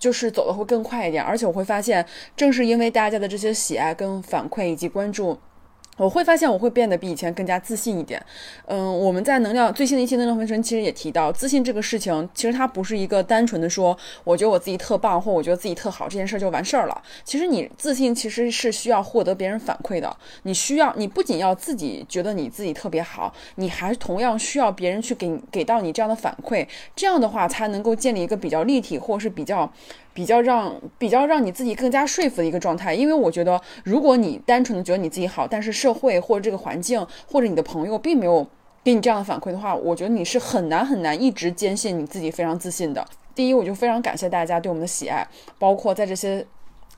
[0.02, 1.22] 就是走的会更快一点。
[1.22, 2.04] 而且我会发现，
[2.36, 5.38] 正是因为大家的这些喜爱跟反馈以及关注。
[6.02, 8.20] 我会发现我会变得比以前更加自信一点。
[8.66, 17.02] 嗯，我们在能量最新的一期能量分身其实也提到，自信这个事情其实它不是一个单纯的说我觉得我自己特棒或我觉得自己特好这件事就完事儿了。
[17.22, 29.72] 其实你自信其实是需要获得别人反馈的，你需要你不仅要自己觉得你自己特别好，你还同样需要别人去给给到你这样的反馈，这样的话才能够建立一个比较立体或者是比较。
[30.14, 38.46] 比较让比较让你自己更加说服的一个状态，因为我觉得，如果你单纯的觉得你自己好，但是社会或者这个环境或者你的朋友并没有
[38.84, 43.06] 给你这样的反馈的话，我觉得你是很难很难一直坚信你自己非常自信的。
[43.34, 45.26] 第一，我就非常感谢大家对我们的喜爱，
[45.58, 46.46] 包括在这些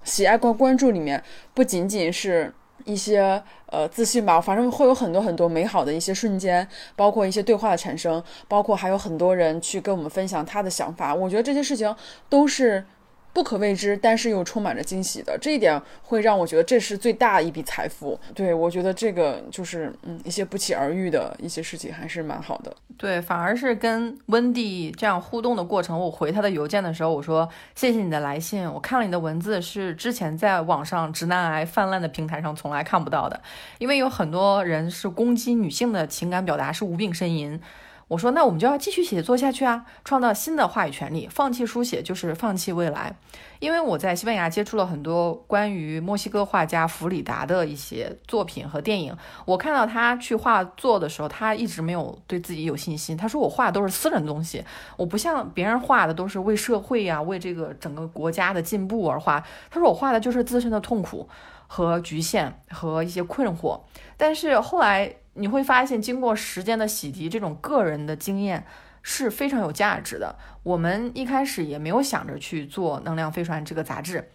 [0.03, 1.23] 喜爱关关注里面，
[1.55, 2.53] 不仅仅是。
[2.85, 11.15] 一些呃自信吧，反正会有很多很多美好的一些瞬间，包括一些对话的产生，包括还有很多人去跟我们分享他的想法。
[11.15, 11.95] 我觉得这些事情
[12.29, 12.85] 都是。
[13.35, 18.19] 不可未知，但是又充满着惊喜的这一点，会让我觉得这是最大一笔财富。
[18.33, 22.75] 对我觉得这个就是嗯一些不期而遇的一些事情，还是蛮好的。
[22.97, 33.43] 对，反而是跟温蒂这样互动的过程，我回他的邮件的时候，我说谢谢你的来信，我看了你的文字，是之前在网上直男癌泛滥的平台上从来看不到的，
[33.79, 37.61] 因为有很多人是攻击女性的情感表达是无病呻吟。
[38.09, 41.27] 我说，那我们就要继续写作下去啊，创造新的话语权利。
[41.31, 43.17] 放弃书写就是放弃未来。
[43.61, 53.17] 因为我在西班牙接触了很多关于墨西哥画家弗里达的一些作品和电影，我看到他去画作的时候，他一直没有对自己有信心。
[53.17, 54.63] 他说：“我画的都是私人东西，
[54.99, 61.27] 我不像别人画的都是为社会呀、为这个整个国家的进步而画。”他说：“我画的就是自身的痛苦
[61.67, 63.81] 和局限和一些困惑。”
[64.19, 65.17] 但是后来。
[65.35, 68.65] 你会发现，经过时间的洗涤，这种个人的经验
[69.03, 70.37] 是非常有价值的。
[70.63, 74.31] 我们一开始也没有想着去做《能量飞船》这个杂志，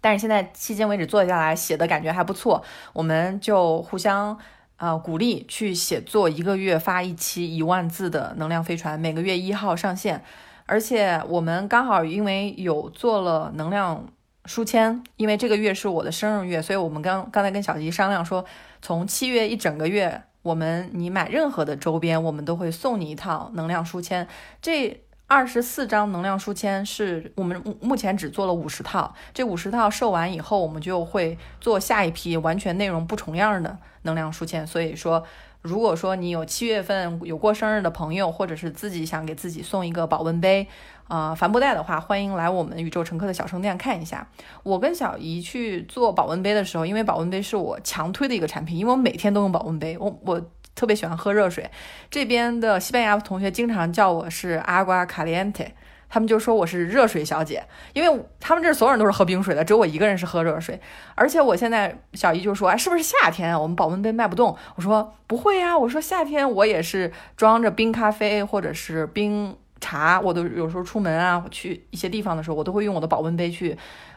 [0.00, 4.38] 但是现在迄今为止做下来，写的感觉还不错，我们就互相
[4.76, 10.22] 呃，鼓励去写作，一个月发一期一万字的能量飞船，每个月一号上线。
[10.66, 14.06] 而且我们刚好因为有做了能量
[14.44, 18.44] 书签，因为这个月是我的生日月，所以我们刚刚才跟小吉商量说，
[18.80, 24.26] 从七月一整个月，我们你买任何的周边，我们都会送你一套能量书签。
[24.62, 34.66] 这二十四张能量书签是我们目前只做了五十套，这五十套售完以后，我们就会做下一批完全内容不重样的能量书签。
[34.66, 35.22] 所以说，
[35.62, 40.66] 如果说你有七月份有过生日的朋友，或者是自己想给自己送一个保温杯，
[41.08, 44.28] 啊，帆布袋的话，欢迎来我们宇宙乘客的小生店看一下。
[44.62, 50.42] 我跟小姨去做保温杯的时候，因为保温杯是我强推的一个产品，因为我每天都用保温杯，我我。
[50.74, 51.68] 特别喜欢喝热水，
[52.08, 55.64] 这边的西班牙同学经常叫我是阿瓜卡利安特，
[56.08, 60.80] 他们就说我是热水小姐，因为他们这所有人都是喝冰水的，只有我一个人是喝热水。
[61.14, 64.56] 而且我现在小姨就说，哎，是不是夏天啊我们保温杯卖不动？
[64.76, 73.76] 我说不会呀，我说夏天我也是装着冰咖啡或者是冰茶，我都有时候出门啊去一些地方的时候，我都会用我的保温杯去。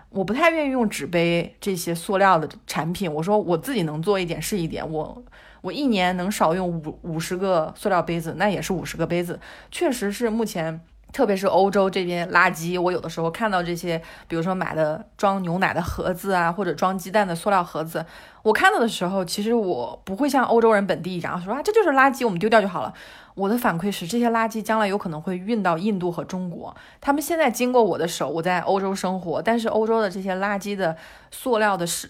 [0.10, 5.24] 我不太愿意用纸杯这些塑料的产品，我说我自己能做一点是一点，我。
[5.62, 18.06] 我一年能少用五五十个塑料杯子，那也是五十个杯子，确实是目前，特别是欧洲这边垃圾，我有的时候看到这些，比如说买的装牛奶的盒子啊，或者装鸡蛋的塑料盒子，
[18.44, 22.94] 我看到的时候，其实我不会像欧洲人本地一样说啊，这就是垃圾，我们丢掉就好了。
[23.36, 30.96] 我的反馈是，这些垃圾将来有可能会运到印度和中国，他们现在经过我的手，我在欧洲生活，但是欧洲的这些垃圾的
[31.32, 32.10] 塑料的是。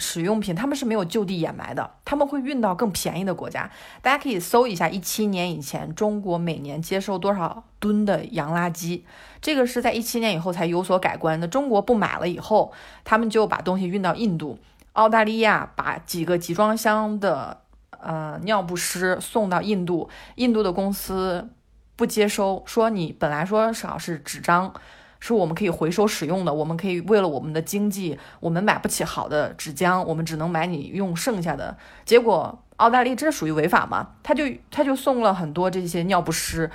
[0.00, 3.70] 使用品，他们是没有就地掩埋的，他们会运到更便宜的国家。
[4.00, 9.02] 大家可以搜一下，一七年以前中国每年接收多少吨的洋垃圾，
[9.40, 11.46] 这个是在一七年以后才有所改观的。
[11.46, 12.72] 中国不买了以后，
[13.04, 14.58] 他们就把东西运到印度、
[14.94, 17.60] 澳大利亚，把几个集装箱的
[18.00, 21.48] 呃尿不湿送到印度，印度的公司
[21.94, 24.72] 不接收，说你本来说少是纸张。
[25.20, 31.76] 是我们可以回收使用的，我们可以为了我们的经济，我们买不起好的纸浆，我们只能买你用剩下的。
[32.06, 34.14] 结果澳大利亚这属于违法嘛？
[34.22, 36.70] 他就他就送了很多这些尿不湿。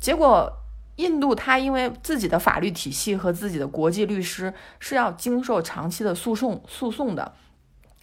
[0.00, 0.50] 结果
[0.96, 7.34] 印度他因为自己的法律体系和自己的国际律师是要经受长期的诉讼诉讼的，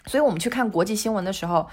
[0.06, 1.68] 所以我们去看国际新闻的时候，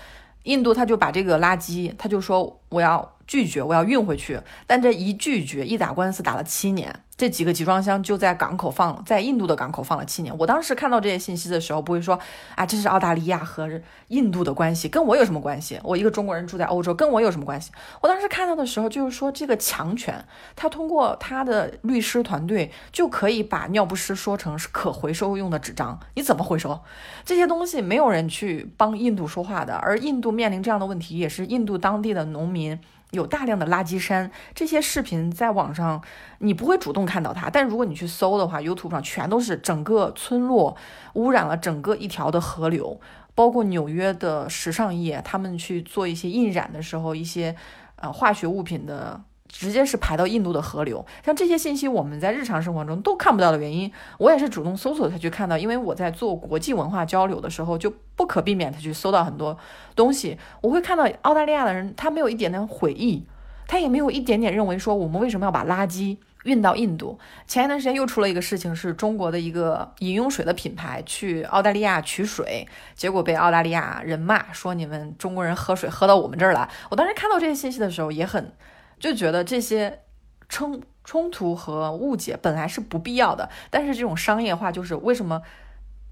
[0.45, 4.41] 印度他就把这个垃圾，他就说我要拒绝，我要运回去。
[4.67, 7.05] 但这一拒绝，一打官司打了七年。
[7.21, 10.35] 这几个集装箱就在港口放，在印度的港口放了七年。
[10.39, 12.19] 我当时看到这些信息的时候，不会说
[12.55, 13.69] 啊，这是澳大利亚和
[14.09, 15.79] 印度的关系，跟我有什么关系？
[15.85, 17.73] 我一个中国人住在欧洲，跟我有什么关系？
[18.01, 20.25] 我当时看到的时候，就是说这个强权，
[20.57, 26.01] 他通过他的律师团队就可以把尿不湿说成是可回收用的纸张。
[26.15, 26.81] 你怎么回收
[27.27, 27.83] 这些东西？
[27.83, 32.81] 没有人去帮印度说话的，而印度面临这样的问题，也是印度当地的农民。
[33.11, 36.03] 有大量的垃圾山，这些视频在网上
[36.39, 40.77] 你不会主动看到它，但如果你去搜的话，YouTube 上全都是整个村落
[41.15, 43.01] 污染了整个一条的河流，
[43.35, 47.57] 包括纽约的时尚业，他们去做一些印染的时候，一些
[47.97, 49.21] 呃化学物品的。
[49.51, 59.59] 直接是排到印度的河流，像这些信息我们在日常生活中都看不到的原因，我也是主动搜索才去看到，因为我在做国际文化交流的时候，就不可避免的去搜到很多
[59.95, 60.39] 东西。
[60.63, 63.27] 我会看到澳大利亚的人，他没有一点点悔意，
[63.67, 67.19] 他也没有一点点认为说我们为什么要把垃圾运到印度。
[67.47, 76.71] 前一段时间又出了一个事情，是中国的一个饮用水的品牌去澳大利亚取水，结果被澳大利亚人骂说你们中国人喝水喝到我们这儿来。
[76.89, 78.53] 我当时看到这些信息的时候也很。
[79.01, 80.03] 就觉得这些
[80.49, 85.41] 冲冲突和误解本来是不必要的，但是这种商业化就是为什么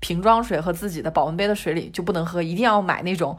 [0.00, 3.36] 瓶装水和自己的保温杯的水里就不能喝，一定要买那种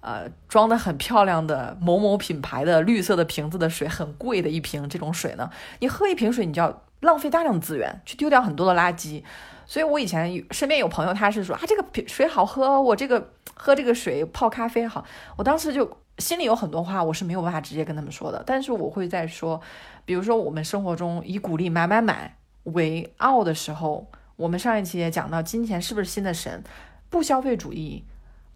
[0.00, 5.50] 呃装的很漂亮的某某品牌的绿色的瓶子的水，很贵的一瓶这种水呢？
[5.80, 9.22] 你喝一瓶水，你就要浪费大量的资源，去丢掉很多的垃圾。
[9.66, 15.04] 所以我以前身边有朋友，他是说啊这个瓶水好喝，我这个喝这个水泡咖啡好，
[15.36, 15.98] 我当时就。
[16.18, 19.60] 心里有很多话，我是没有办法直接跟他们说的，但是我会在说，
[20.04, 26.62] 比如说我们生活中以鼓励买买买为傲的时候，我们上一期也讲到，金钱是不是新的神？
[27.08, 28.04] 不消费主义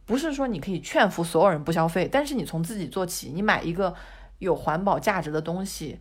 [0.05, 3.92] 不是说你可以劝服所有人不消费，但是你从自己做起，你买一个
[4.38, 5.99] 有环保价值的东西，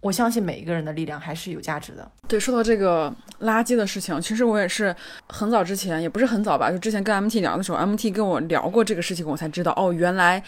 [0.00, 2.10] 我相信每一个人的力量还是有价值的。
[2.28, 4.94] 对，说到这个垃圾的事情，其实我也是
[5.28, 10.42] 很早之前，也不是很早吧，就之前跟 MT 聊的时候，MT 跟我聊过这个事情，我才知道，哦，原来。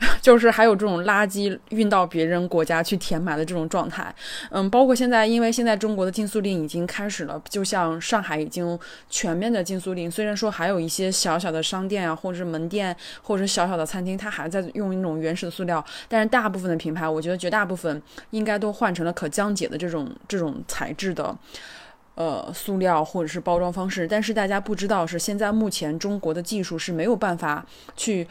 [0.20, 4.12] 就是还有这种垃圾运到别人国家去填埋的这种状态，
[4.50, 8.78] 嗯，包括现在，因为现在中国的禁塑令已经开始了，就像上海已经
[9.08, 21.34] 全面的禁塑令，虽然说还有一些小小的商店啊，或者是门店，或者是小小的餐厅，它还在用那种原始的塑料，但是大部分的品牌，我觉得绝大部分应该都换成了可降解的这种这种材质的，
[22.16, 27.64] 呃，塑料或者是包装方式，但是大家不知道是现在目前中国的技术是没有办法
[27.96, 28.26] 去。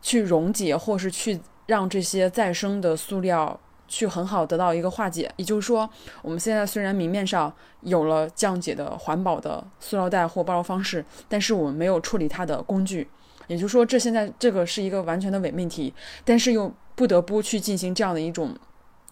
[0.00, 5.30] 去溶解，或是去让这些再生的塑料去很好得到一个化解。
[5.36, 5.88] 也就是说，
[6.22, 13.08] 我们现在虽然明面上有了降解的环保的塑料袋或包装方式，但是我们没有处理它的工具。
[13.46, 15.92] 也就是说，这现在这个是一个完全的伪命题，
[16.24, 18.54] 但是又不得不去进行这样的一种。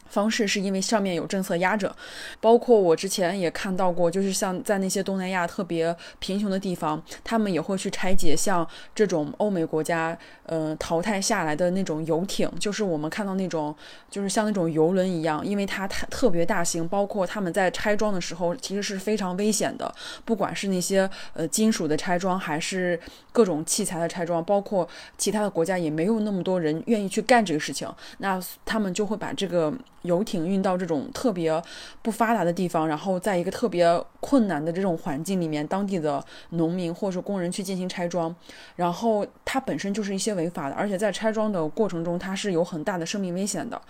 [0.09, 1.95] 方式是因为上面有政策压着，
[2.41, 13.75] 包括我之前也看到过，就是像在那些东南亚特别贫穷的地方，他们也会去拆解像这种欧美国家呃淘汰下来的那种游艇，就是我们看到那种
[14.11, 19.93] 就是像那种游轮一样，因为它太特别大型，包括他们在拆装的时候其实是非常危险的，
[20.25, 22.99] 不管是那些呃金属的拆装，还是
[23.33, 24.89] 各种器材的拆装，包括
[25.19, 27.89] 其他的国家也没有那么多人愿意去干这个事情，
[28.19, 29.73] 那他们就会把这个。
[30.07, 31.63] 游艇运到这种特别
[32.01, 33.87] 不发达的地方，然后在一个特别
[34.21, 38.35] 困难的这种环境里面，当地的农民或者说工人去进行拆装，
[38.77, 43.81] 然后它本身就是一些违法的，而且在拆装的过程中，它是有很大的生命危险的。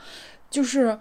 [0.51, 0.99] 就是，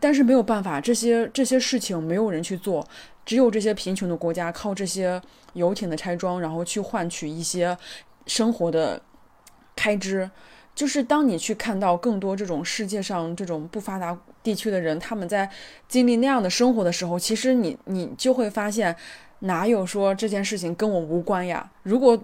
[0.00, 2.86] 但是没有办法，这些这些事情没有人去做，
[3.24, 5.20] 只有这些贫穷的国家靠这些
[5.52, 7.76] 游艇的拆装，然后去换取一些
[8.26, 9.00] 生活的
[9.76, 10.30] 开支。
[10.74, 15.48] 就是当你去看到更多这种世界上这种不发达地区的人，他们在
[15.88, 18.94] 经历那样的生活的时候，其实你你就会发现，
[19.40, 21.70] 哪有说这件事情跟我无关呀？
[21.84, 22.22] 如果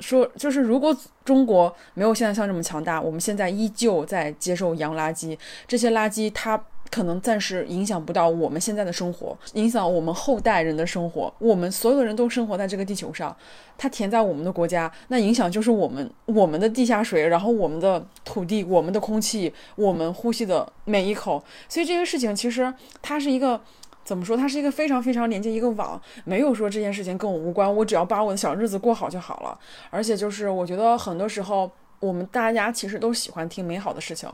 [0.00, 6.62] 说就是如果中国没有现在像这么强大，我们现在依旧在接受洋垃圾，这些垃圾它。
[6.90, 11.32] 可能暂时影响不到我们现在的生活，影响我们后代人的生活。
[11.38, 13.34] 我们所有的人都生活在这个地球上，
[13.78, 21.42] 它填在我们的国家，那影响就是我们我们的地下水，然后我们的土地、我们的空气、我们呼吸的每一口。
[21.68, 23.60] 所以这个事情其实它是一个
[24.02, 24.36] 怎么说？
[24.36, 29.56] 它是一个非常非常连接一个网，没有说这件事情跟我无关，我只要把我的小日子过好就好了。
[29.90, 31.70] 而且就是我觉得很多时候。
[32.00, 34.26] 我们大家其实都喜欢听美好的事情，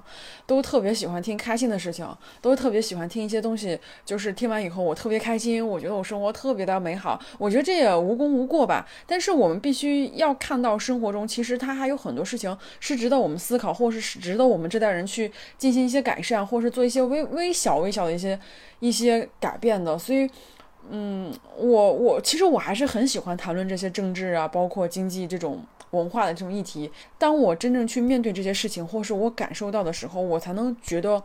[0.46, 2.08] 都特别喜欢听开心的事情，
[2.40, 3.76] 都特别喜欢听一些东西。
[4.04, 7.20] 就是听完以后，我特别开心，我觉得我生活特别的美好。
[7.38, 8.86] 我觉得这也无功无过吧。
[9.04, 18.38] 但是我们必须要看到生活中，其实它还有很多事情是值得我们思考，或是值得我们这代人去进行一些改善，或是做一些微微小微小的一些
[18.78, 19.98] 一些改变的。
[19.98, 20.30] 所以，
[20.88, 25.60] 嗯，我我其实我还是很喜欢谈论这些政治啊，包括经济这种。
[25.96, 31.22] 文化的这种议题，当我真正去面对这些事情，或是我感受到的时候，我才能觉得，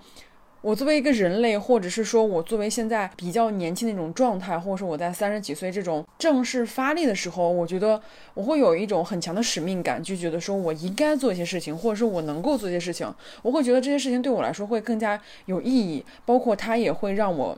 [0.62, 8.02] 我作为一个人类，或者是说我作为现在比较年轻的一种状态，或者说我在三十几岁这种正式发力的时候，我觉得
[8.34, 17.58] 我会有一种很强的使命感，就觉得说我应该做一些事情，或者说我能够做一些事情，我会觉得这些事情对我来说会更加有意义，包括它也会让我。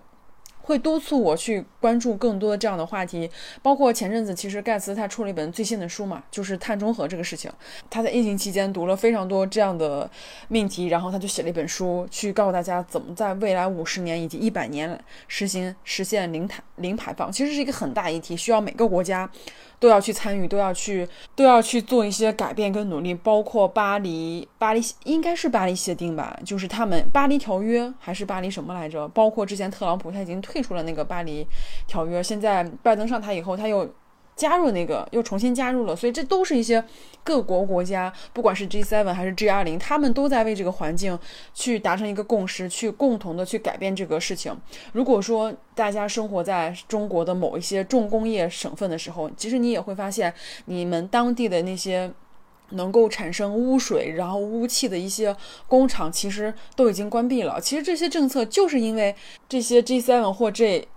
[0.64, 3.30] 会督促我去关注更多这样的话题，
[3.62, 7.52] 包括前阵子其实盖茨他出了一本最新的书嘛，就是碳中和这个事情。
[7.90, 10.10] 他在疫情期间读了非常多这样的
[10.48, 17.32] 命题，然后他就写了一本书，去告诉大家怎么在未来五十年以及一百年实行实现零碳零排放。
[17.32, 19.30] 其实是一个很大议题，需要每个国家。
[19.84, 29.06] 都要去参与，都要去，都要去做一些改变跟努力，包括巴黎，巴黎应该是巴黎协定吧，就是他们巴黎条约还是巴黎什么来着？
[29.10, 31.46] 包括之前特朗普他已经退出了那个巴黎
[31.86, 33.94] 条约，现在拜登上台以后他又。
[34.36, 36.84] 加入那个又重新加入了，所以这都是一些
[37.24, 41.18] 各国国家，不管是 G7 还是 G20，他们都在为这个环境
[41.54, 44.56] 去达成一个共识，去共同的去改变这个事情。
[44.92, 50.34] 如果说大家生活在中国的某一些重工业省份的时候，其实你也会发现，
[50.66, 52.12] 你们当地的那些
[52.72, 55.36] 能够产生污水然后污气的一些
[55.68, 57.62] 工厂，其实都已经关闭了。
[57.62, 59.16] 其实这些政策就是因为
[59.48, 60.88] 这些 G7 或 G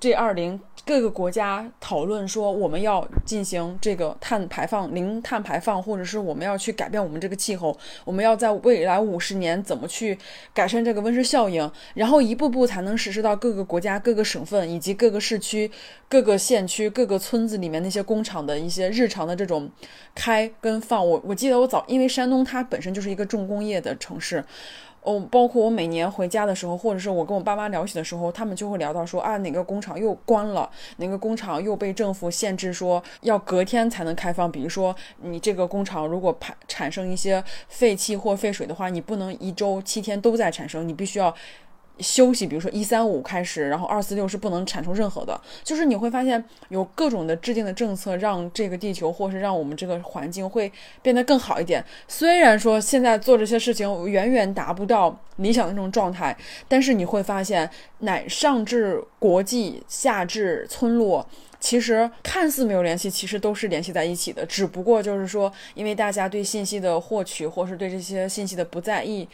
[0.00, 0.58] G G20。
[0.84, 10.18] 各个国家讨论说，我们要进行这个碳排放零碳排放，或者是我们要去改变我们这个气候，我们要在未来五十年怎么去
[10.52, 15.70] 改善这个温室效应，然后一步步才能实施到各个国家、各个省份以及各个市区、
[16.08, 19.70] 各个县区、各个村子里面那些工厂的一些日常的这种
[20.16, 21.08] 开跟放。
[21.08, 24.44] 我我记得我早，因为山东它本身就是一个重工业的城市。
[25.02, 34.50] 哦，包括我每年回家的时候，或者是我跟我爸妈聊起的时候，他们就会聊到说啊，哪个工厂又关了，哪个工厂又被政府限制说要隔天才能开放。
[34.50, 41.34] 比如说，你这个工厂如果排产生一些废气或废水的话，你不能一周七天都在产生，你必须要。
[42.02, 45.40] 休息，比如说一三五开始，然后二四六是不能产出任何的。
[45.62, 51.84] 就是你会发现有各种的制定的政策，让这个地球或是让我们这个环境会变得更好一点。
[52.08, 56.36] 虽然说现在做这些事情远远达不到理想的那种状态，
[56.66, 61.26] 但是你会发现，乃上至国际，下至村落，
[61.60, 64.44] 其实看似没有联系，其实都是联系在一起的。
[64.46, 69.28] 只不过就是说，因为大家对信息的获取，或是对这些信息的不在意。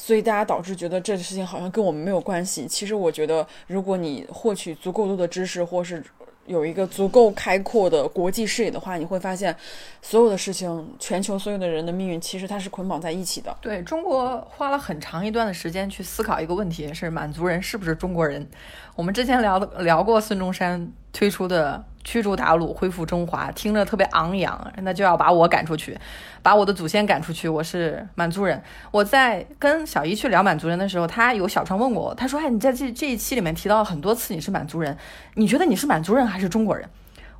[0.00, 2.68] 所以大家导致觉得这个事情好像跟我们没有关系。
[2.68, 6.02] 其实我觉得，如果你获取足够多的知识，或是
[6.46, 9.54] 有一个足够开阔的国际视野的话，你会发现，
[10.00, 13.54] 所有的事情，全球所有的人的命运，其实它是捆绑在一起的。
[13.60, 18.48] 对中国花了很长一段的时间去思考一个问题：是满族人是不是中国人？
[18.94, 21.84] 我们之前聊的聊过孙中山推出的。
[22.08, 25.94] 驱逐鞑虏，恢复中华，听着特别昂扬，那就要把我赶出去，
[26.42, 27.46] 把我的祖先赶出去。
[27.46, 28.62] 我是满族人。
[28.90, 34.96] 我在跟小姨去聊满族人的时候，他有小窗问过我，他说：“哎，你在这这一期里面提到很多次你是满族人，
[35.34, 36.88] 你觉得你是满族人还是中国人？”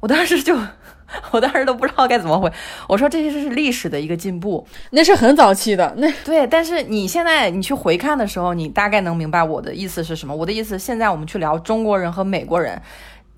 [0.01, 0.55] 我当时就，
[1.33, 2.53] 我当时都不知道该怎么回。
[2.89, 10.37] 我说：“这些是历史的一个进步，那是很早期的。”那对，但是你现在你去回看的时候，你大概能明白我的意思是什么。
[10.37, 12.83] 我的意思，现在我们去聊中国人和美国人。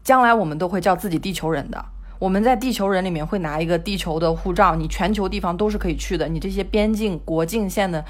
[0.02, 1.84] 将来我们都会叫自己地球人的。
[2.18, 6.28] 我们在地球人里面会拿一个地球的护照，你全球地方都是可以去的。
[6.28, 8.04] 你这些边境国境线的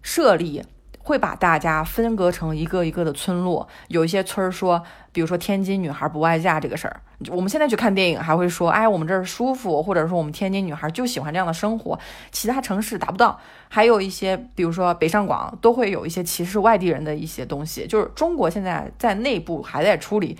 [0.00, 0.62] 设立，
[1.00, 3.66] 会把大家分割成一个一个的村落。
[3.88, 4.80] 有一些村儿说，
[5.10, 11.98] 比如说天津女孩不外嫁这个事儿，我们现在去看电影还会说，哎，我们这儿舒服，或者说我们天津女孩就喜欢这样的生活，
[12.30, 13.40] 其他城市达不到。
[13.68, 20.38] 还有一些，比如说北上广都会有一些歧视外地人的一些东西，就是中国现在在内部还在处理。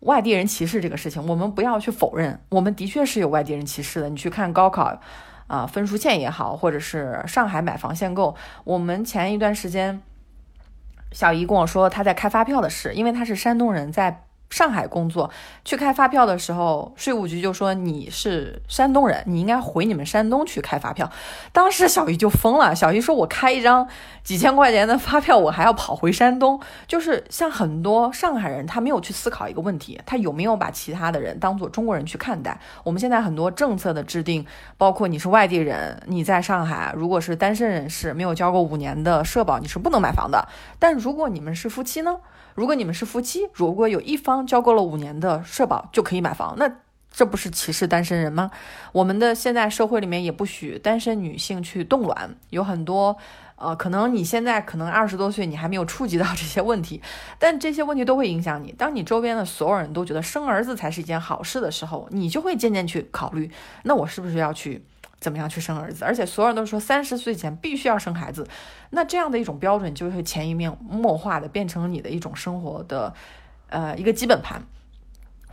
[0.00, 4.08] 外地人歧视这个事情，我们不要去否认，我们的确是有外地人歧视的。
[4.08, 5.00] 你去看高考，
[5.46, 8.34] 啊，分数线也好，或者是上海买房限购，
[8.64, 10.00] 我们前一段时间，
[11.12, 14.24] 小姨跟我说她在开发票的事，因为她是山东人，在。
[14.50, 15.30] 上海工作
[15.64, 21.10] 去开发票的时候，税务局就说你是山东人，你应该回你们山东去开发票。
[21.52, 23.86] 当时小姨就疯了，小姨说：“我开一张
[24.24, 32.58] 几千块钱的发票，我还要跑回山东。”就是像很多上海人，他没有去思考一个问题，他有没有把其他的人当做中国人去看待？
[32.82, 34.46] 我们现在很多政策的制定，
[34.76, 40.48] 包括你是外地人，你在上海，如果是单身人士，没有交过五年的社保，你是不能买房的。
[40.78, 42.16] 但如果你们是夫妻呢？
[42.58, 46.68] 如果你们是夫妻，如果有一方交够了五年的社保，就可以买房，那
[47.08, 48.50] 这不是歧视单身人吗？
[48.90, 53.16] 我们的现在社会里面也不许单身女性去冻卵，有很多，
[53.54, 57.00] 呃，可能你现在可能二十多岁，你还没有触及到这些问题，
[57.38, 58.72] 但这些问题都会影响你。
[58.72, 63.48] 当你周边的所有人都觉得生儿子才是一件好事的时候，你就会渐渐去考虑，
[63.84, 64.84] 那我是不是要去？
[65.20, 66.04] 怎么样去生儿子？
[66.04, 68.46] 而且所有人都说三十岁前必须要生孩子，
[68.90, 73.12] 那这样的一种标准就会潜移默化的变成你的一种生活的，
[73.68, 74.62] 呃，一个基本盘。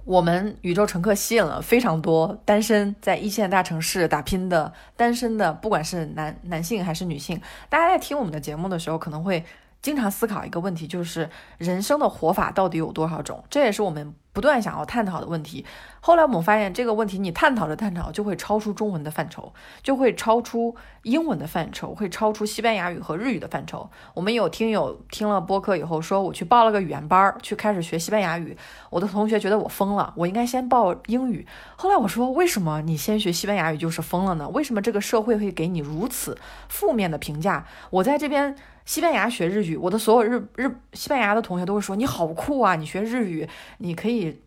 [0.03, 9.43] 我们宇宙乘客吸引了非常多单身在一线大城市打拼的单身的，不管是男男性还是女性，大家在听我们的节目的时候，可能会
[9.85, 11.29] 经常思考一个问题，就是
[11.59, 13.43] 人生的活法到底有多少种？
[13.51, 14.15] 这也是我们。
[14.33, 15.65] 不断想要探讨的问题，
[16.01, 23.89] 后来我们发现这个问题你探讨着探讨就会超出中文的范畴，就会超出英文的范畴，会超出西班牙语和日语的范畴。
[24.13, 28.57] 我们有听友听了播客以后说，我去报了个语言班儿，去开始学西班牙语。
[28.89, 31.47] 我的同学觉得我疯了，我应该先报英语。
[31.77, 34.49] 后来我说，为什么你先学西班牙语就是疯了呢？
[34.49, 37.65] 为什么这个社会会给你如此负面的评价？
[37.89, 38.53] 我在这边。
[38.85, 42.75] 西班牙学日语，我的所有日日西班牙的同学都会说你好酷啊！
[42.75, 43.47] 你学日语，
[43.79, 44.39] 你可以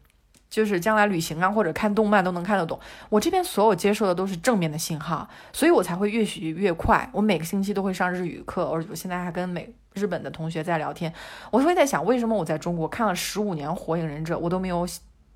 [0.48, 2.78] 就是将来旅行啊或者看动漫都能看得懂。
[3.08, 7.10] 我这边所有接受的都是正面的信号，所以我才会越学越快。
[7.12, 11.12] 我每个星期都会上日语课，而我现在还跟美日本的同学在聊天。
[11.50, 14.86] 我会在想，为什么我在中国看了十五年《火影忍者》，我都没有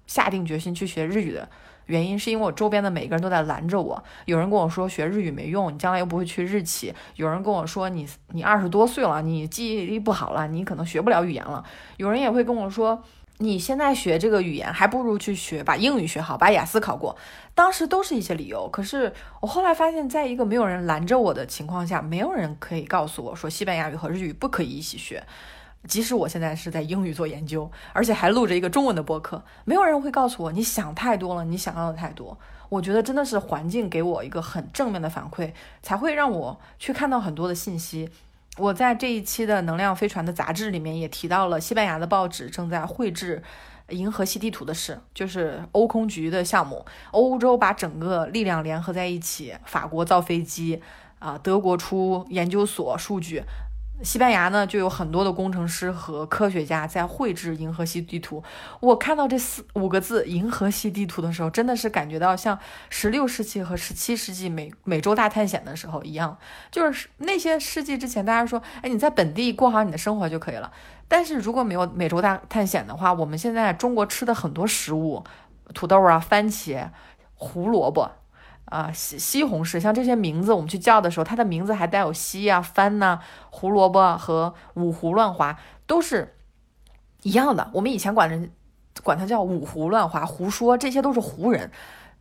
[0.07, 1.49] 下定决心去学日语的？
[1.93, 4.03] 原因是因为我周边的每个人都在拦着我。
[4.25, 6.95] 有人跟我说学日语没用，你将来又不会去日企。
[7.17, 11.63] 有人跟我说你你二十多岁了，你记忆力不好了，你可能学不了语言了。
[11.99, 13.05] 有人也会跟我说，
[13.39, 17.15] 你现在学这个语言还不如去学把英语学好，把雅思考过。
[17.55, 18.67] 当时都是一些理由。
[18.73, 19.13] 可是
[19.43, 25.23] 我后来发现，在一个没有人拦着我的情况下，没有人可以告诉我说西班牙语和日语不可以一起学。
[25.89, 32.39] 即使我现在是在英语做研究，而且还录着一个中文的播客，没有人会告诉我你想太多了，你想要的太多。
[32.69, 35.53] 我觉得真的是环境给我一个很正面的反馈，
[35.83, 38.09] 才会让我去看到很多的信息。
[38.59, 43.43] 我在这一期的《能量飞船》的杂志里面也提到了西班牙的报纸正在绘制
[43.89, 46.85] 银河系地图的事，就是欧空局的项目。
[47.11, 50.81] 欧洲把整个力量联合在一起，法国造飞机，
[51.19, 53.43] 啊，德国出研究所数据。
[54.01, 58.43] 西班牙呢，就有很多的工程师和科学家在绘制银河系地图。
[58.81, 62.59] 我看到这四五个字“银河系地图”的时候，真的是感觉到像
[62.91, 66.37] 十六世纪和十七世纪美美洲大探险的时候一样。
[66.73, 70.73] 就是那些世纪之前，大家说，哎，你在本地过好你的生活就可以了。
[71.07, 75.23] 但是如果没有美洲大探险的话，我们现在中国吃的很多食物，
[75.75, 76.89] 土豆啊、番茄、
[77.37, 78.11] 胡萝卜。
[78.67, 86.37] 啊，西西红柿，像这些名字，我们去叫的时候，它的名字还带有西呀、番呐、胡萝卜和五胡乱华，都是
[87.23, 87.71] 一样的。
[87.75, 88.51] 我们以前管人
[89.03, 91.71] 管它叫五胡乱华，胡说，这些都是胡人。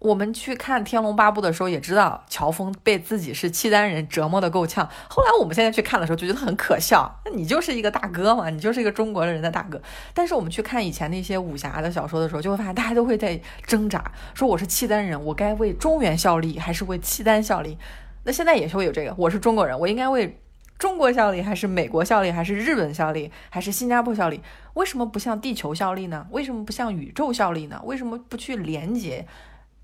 [0.01, 4.89] 我们去看《天龙八部》的时候，也知道乔峰被自己是契丹人折磨的够呛。
[5.07, 7.19] 后来我们现在去看的时候，就觉得很可笑。
[7.23, 9.79] 那你就是一个大哥嘛，你就是一个中国人的大哥。
[10.15, 17.77] 但是我们去看以前那些武侠的小说的时候，就会发现大家都会在挣扎，说我是契丹人，我该为中原效力还是为契丹效力？
[18.23, 20.39] 那现在也是会有这个，我是中国人，我应该为
[20.79, 24.41] 中国效力还是美国效力还是日本效力还是新加坡效力？
[24.73, 26.25] 为什么不向地球效力呢？
[26.31, 27.79] 为什么不向宇宙效力呢？
[27.85, 29.27] 为什么不去连接？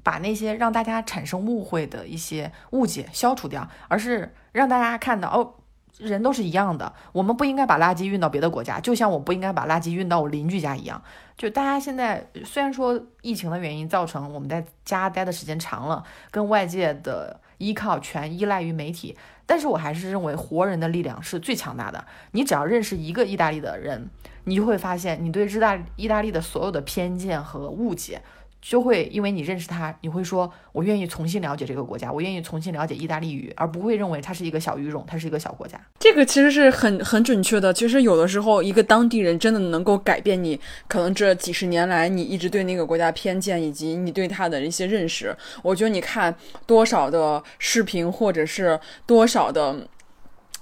[0.08, 5.54] 把那些让大家产生误会的一些误解消除掉，而是让大家看到哦，
[5.98, 6.94] 人都是一样的。
[7.12, 11.04] 我们不应该把垃圾运到别的国家，就像我不应该把垃圾运到我邻居家一样。
[11.36, 16.02] 就大家现在虽然说疫情的原因造成我们在家待的时间长了，
[16.32, 22.06] 跟外界的依靠全依赖于媒体，但是我还是认为活人的力量是最强大的。
[22.32, 24.10] 你只要认识一个意大利的人，
[24.46, 28.22] 你就会发现你对意大意大利的所有的偏见和误解。
[28.62, 35.80] 就会因为你认识他，你会说，我愿意重新了解这个国家，我愿意重新了解意大利语，而不会认为它是一个小语种，它是一个小国家。
[36.00, 37.72] 这个其实是很很准确的。
[37.74, 45.36] 其实有的时候，一个当地人真的能够改变你可能这几十年来你一直对那个国家偏见以及你对他的一些认识。
[45.62, 46.36] 我觉得你看
[46.66, 49.88] 多少的视频或者是多少的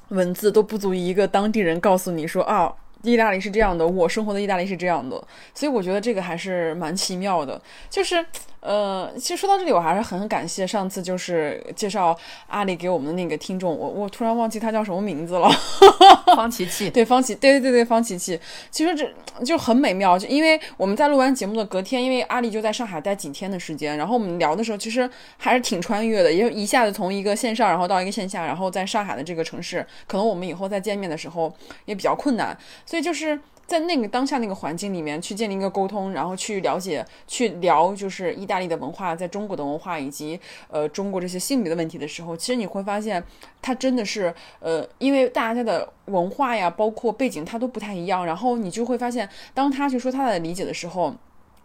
[0.09, 2.71] 文字都不足以一个当地人告诉你说啊。
[3.05, 5.15] 意大利是这样的，我生活的意大利是这样的，
[5.53, 7.61] 所以我觉得这个还是蛮奇妙的。
[7.89, 8.25] 就是，
[8.65, 15.47] 呃，其实说到这里，我还是很感谢上次就是介绍阿里给我们的那个听众，我我突然忘记他叫什么名字了。
[16.35, 18.39] 方琪琪，对方琪，对对对对方琪琪。
[18.71, 19.07] 其实这
[19.43, 25.07] 就很美妙，就因为我们在录完节目的隔天，因为阿里就在上海待几天的时间，然后我们聊的时候，其实
[25.37, 31.53] 还是挺穿越的，也一下子从一个线上，然后到一个线下，然后在上海的这个城市，可能我们以后再见面的时候
[31.85, 32.57] 也比较困难。
[32.85, 40.39] 所以就是在那个当下那个环境里面去建立一个沟通，然后去了解、去聊，就是意大利的文化在中国的文化以及
[40.69, 43.23] 呃中国这些性别的问题的时候，其实你会发现，
[43.63, 48.23] 它真的是呃，因为大家的文化呀，包括背景，它都不太一样。
[48.23, 51.15] 然后你就会发现，当他去说他的理解的时候，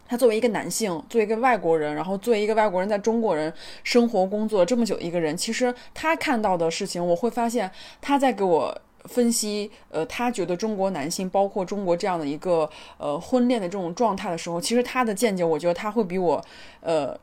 [0.07, 7.69] 他作为一个男性，作为一个外国人，然后作为一个外国人在中国人生活工作这么久一个人，其实他看到的事情，我会发现
[8.01, 8.81] 他在给我。
[9.05, 16.43] 分析，呃，他觉得中国男性，包括中国这样的一个呃婚恋的这种状态的时候，其实他的见解，我觉得他会比我，
[16.81, 17.17] 呃，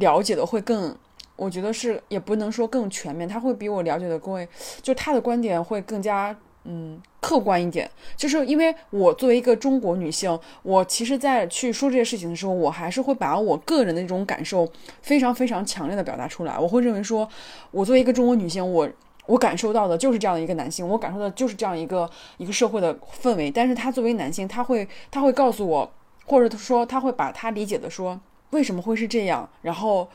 [0.00, 0.96] 了解的会更，
[1.36, 4.46] 我觉得是也不能说更全面，他会比我了解的更，
[4.82, 7.88] 就他的观点会更加嗯客观一点。
[8.16, 14.68] 就是因为我作为一个中国女性，我其实在去说这些事情的时候，我还是会把我个人的这种感受
[15.00, 16.58] 非常非常强烈的表达出来。
[16.58, 17.28] 我会认为说，
[17.70, 18.88] 我作为一个中国女性，我。
[19.26, 22.92] 我感受到的就是这样的一个男性，我感受到的就是这样一个一个社会的
[23.22, 23.50] 氛围。
[23.50, 25.92] 但是他作为男性，他会他会告诉我，
[26.26, 28.20] 或者说他会把他理解的说
[28.50, 30.08] 为什么会是这样，然后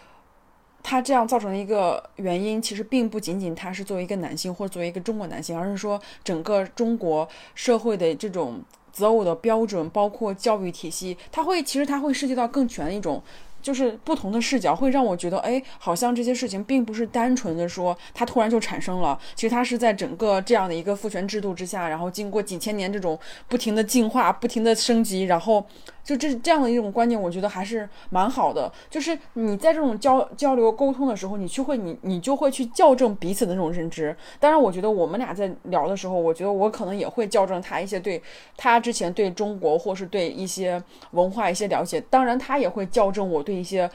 [0.84, 13.24] 他这样造成的一个原因，其实并不仅仅他是作为一个男性或者作为一个中国男性，而是说整个中国社会的这种择偶的标准，包括教育体系，他会其实他会涉及到更全的一种。
[13.68, 25.66] 就是不同的视角会让我觉得，哎，好像这些事情并不是单纯的说它突然就产生了，其实它是在整个这样的一个父权制度之下，然后经过几千年这种不停的进化、不停的升级，然后。
[26.08, 28.72] 就这这样的一种观念，我觉得还是蛮好的。
[28.90, 34.16] 就是你在这种交交流沟通的时候，你去会你你就会去校正彼此的那种认知。
[34.40, 38.24] 当然，我觉得我们俩在聊的时候，我觉得我可能也会校正他一些对
[38.56, 42.00] 他之前对中国或是对一些文化一些了解。
[42.10, 43.90] 当然，他也会校正我对一些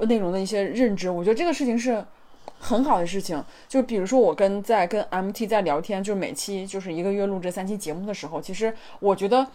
[0.00, 1.10] 内容的一些认知。
[1.10, 2.04] 我觉得这个事情是
[2.58, 3.42] 很好的事情。
[3.68, 9.46] 就比如说我跟在跟 MT 在聊天，就是每期就是一个月录这三期节目的时候，其实我觉得。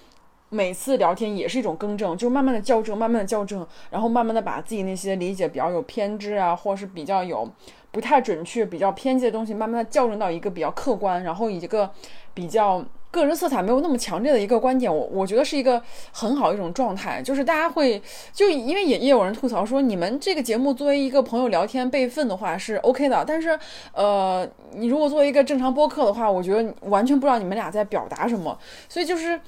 [0.49, 7.51] 每次聊天也是一种更正，就慢慢的校正，慢慢的校正，然后慢慢的把自己那些理解比较有偏执啊，或者是比较有
[7.91, 11.91] 不太准确、比较偏激的东西，慢慢的校正到一个比较客观，然后以一个
[12.33, 12.81] 比较。
[13.09, 15.81] 个人色彩没有那么强烈的一个观点，我我觉得是一个
[16.11, 18.01] 很好一种状态，就是大家会
[18.33, 23.57] 就因为也也有人吐槽说，你们这个节目作为一个朋友聊天备份的话是 OK 的，但是
[23.93, 28.57] 呃，你如果作为一个正常播客的话，我觉得完全不知道你们俩在表达什么，
[28.89, 29.39] 所以就是。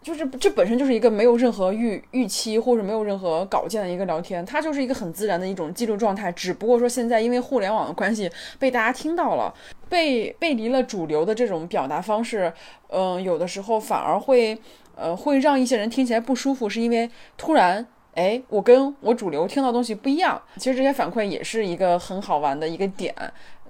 [0.00, 6.30] 就是这本身就是一个没有任何预预期或者没有任何稿件的一个聊天，它就是一个很自然的一种记录状态。
[6.32, 9.52] 只不过说现在因为互联网的关系被大家听到了，
[9.88, 12.50] 被背离了主流的这种表达方式，
[12.88, 14.56] 嗯，有的时候反而会
[14.94, 17.84] 呃会让一些人听起来不舒服，是因为突然
[18.14, 20.40] 哎我跟我主流听到东西不一样。
[20.56, 23.14] 其实这些反馈也是一个很好玩的一个点，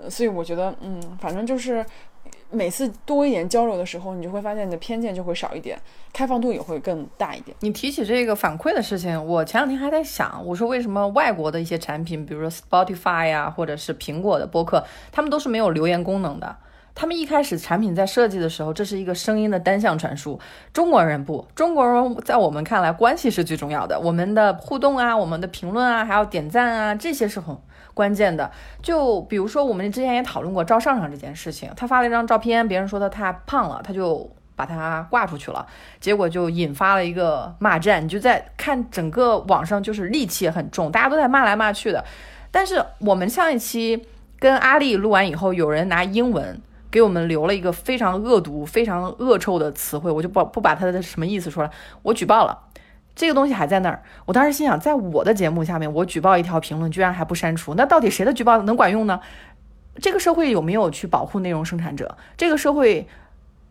[0.09, 1.85] 所以我觉得嗯，反正就是。
[2.51, 5.79] 每次多一点交流的时候，你就会发现你的偏见就会少一点，
[6.13, 7.57] 开放度也会更大一点。
[7.61, 14.83] 你提起这个反馈的事情，我前两天还在想，我说为什么外国的一些产品，比如说 Spotify 呀，或者是苹果的播客，
[15.13, 16.57] 他们都是没有留言功能的。
[16.95, 20.41] 他们一开始产品在设计的时候，这是一个声音的单向传输。
[20.73, 24.01] 中国人不，中国人在我们看来，关系是最重要的。
[24.01, 27.57] 我们的互动啊，我们的评论啊，还有点赞啊，这些是很。
[27.99, 28.49] 关键的，
[28.81, 35.67] 就比如说我们之前也讨论过赵尚尚这件事情，他发了一张照片，别人说他太胖了，他就把他挂出去了，
[35.99, 38.05] 结果就引发了一个骂战。
[38.05, 42.05] 你就在看整个网上就是戾气也很重，大家都在骂来骂去的。
[42.53, 44.07] 但是我们上一期
[44.39, 46.61] 跟阿丽录完以后，有人拿英文
[46.93, 51.71] 给我们留了一个非常恶毒、非常恶臭的词汇，我就不不把他的什么意思说了，
[52.03, 52.57] 我举报了。
[53.19, 59.19] 这个东西还在那儿，我当时心想，在我的节目下面，我举报一条评论，居然还不删除，那到底谁的举报能管用呢？
[60.01, 62.16] 这个社会有没有去保护内容生产者？
[62.37, 63.09] 这个社会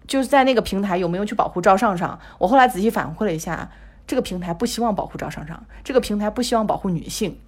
[0.06, 2.20] 就是在那个平台有没有去保护赵尚尚？
[2.40, 3.70] 我后来仔细反馈了一下，
[4.06, 7.40] 这个平台不希望保护赵尚尚，这个平台不希望保护女性，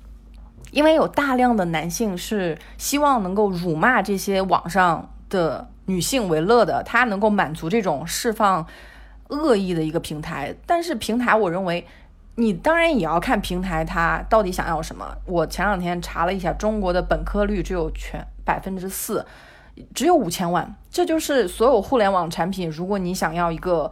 [0.72, 8.66] 因为有大量的男性是希望能够辱骂这些网上的女性为乐的，他能够满足这种释放。
[9.30, 11.86] 恶意的一个平台，但是平台，我认为
[12.36, 15.06] 你当然也要看平台它到底想要什么。
[15.26, 19.26] 我前两天查了一下，中国的本科率只有全百分之四，
[19.94, 23.92] 只有五千万，这就是所有互联网产品，如果你想要一个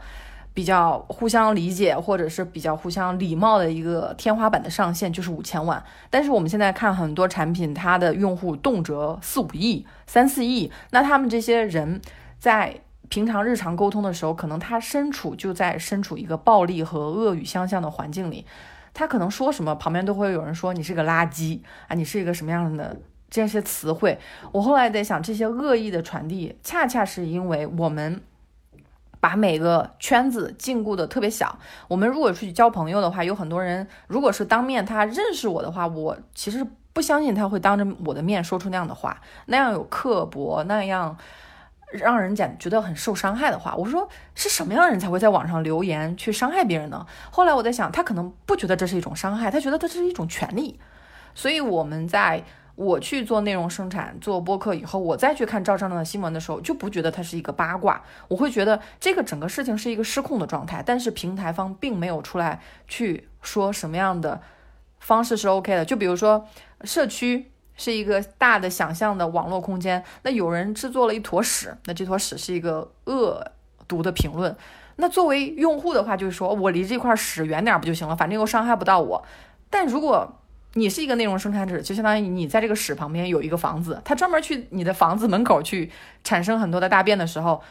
[0.54, 5.84] 比较互相理解或者是比较互相礼貌的一个天花板的上限，就是五千万。
[6.10, 12.02] 但是我们现在看很多产品，它的用户动辄四五亿、三四亿，那他们这些人
[12.40, 12.82] 在。
[13.10, 18.46] 平常日常沟通的时候，可能他身处就在身处一个暴力和恶语相向的环境里，
[18.94, 22.98] 他可能说什么，旁边都会有人说你是个垃圾啊，你是一个什么样的
[23.30, 24.20] 这些词汇。
[24.52, 28.22] 我后来在想，这些恶意的传递，恰恰是因为我们
[29.22, 31.58] 把每个圈子禁锢的特别小。
[31.88, 41.18] 我们如果出去交朋友的话，有很多人，如果是当面他认识我的话，我其实不相信他会当着我的面说出那样的话，那样有刻薄，那样。
[41.92, 47.06] 让人讲觉得很受伤害的话，我说是什么样的人才会在网上留言去伤害别人呢？
[47.32, 50.78] 后来我在想，他可能不觉得这是一种伤害，他觉得这是一种权利。
[51.34, 52.44] 所以我们在
[52.76, 60.84] 我去做内容生产、做播客以后，我再去看赵尚尚的新闻的时候，就不觉得它是一个八卦，我会觉得这个整个事情是一个失控的状态。
[60.86, 64.42] 但是平台方并没有出来去说什么样的
[65.00, 66.46] 方式是 OK 的，就比如说
[66.84, 67.52] 社区。
[67.78, 73.42] 是一个大的想象的网络空间，那有人制作了一坨屎，那这坨屎是一个恶
[73.88, 74.54] 毒的评论。
[74.96, 79.24] 那作为用户的话，就是说我离这块屎远点不就行了，反正又伤害不到我。
[79.70, 80.40] 但如果
[80.74, 85.92] 你是一个内容生产者，就相当于你在这个屎旁边有一个房子，他专门去你的房子门口去
[86.24, 87.62] 产生很多的大便的时候，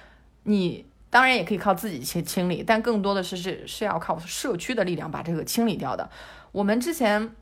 [0.44, 6.08] 你当然也可以靠自己去清理，但更多的是是是要靠社区的力量把这个清理掉的。
[6.52, 7.34] 我们之前。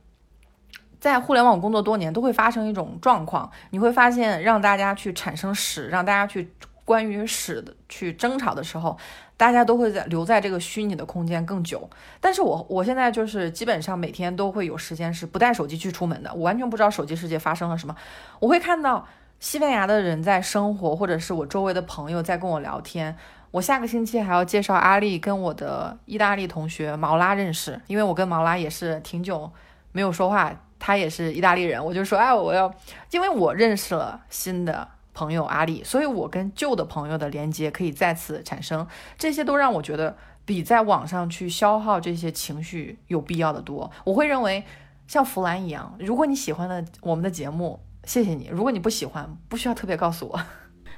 [1.05, 6.51] 在互联网工作多年，都会发生一种状况，你会发现，让大家去产生屎，让大家去
[6.83, 8.97] 关于屎的去争吵的时候，
[9.37, 11.91] 大家都会在留在这个虚拟的空间更久。
[12.23, 17.95] 但是我我现在就是基本上每天都会有时间是不带手机去出门的，我完全不知道手机世界发生了什么。
[18.41, 19.07] 我会看到
[19.39, 23.15] 西班牙的人在生活，或者是我周围的朋友在跟我聊天。
[23.51, 29.53] 我下个星期还要介绍阿丽跟我的意大利同学毛拉认识，因为我跟毛拉也是挺久
[29.93, 30.51] 没有说话。
[30.79, 32.73] 他也是意大利人，我就说，哎，我要，
[33.11, 43.91] 因为我认识了新的朋友阿里，所以我跟旧的朋友的连接可以再次产生，这些都让我觉得比在网上去消耗这些情绪有必要的多。
[44.05, 44.65] 我会认为
[45.07, 50.41] 像弗兰一样，如果你喜欢的我们的节目，谢谢你；如果你不喜欢，不需要特别告诉我，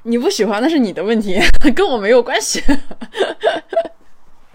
[0.04, 1.38] 你不喜欢那是你的问题，
[1.74, 2.62] 跟我没有关系。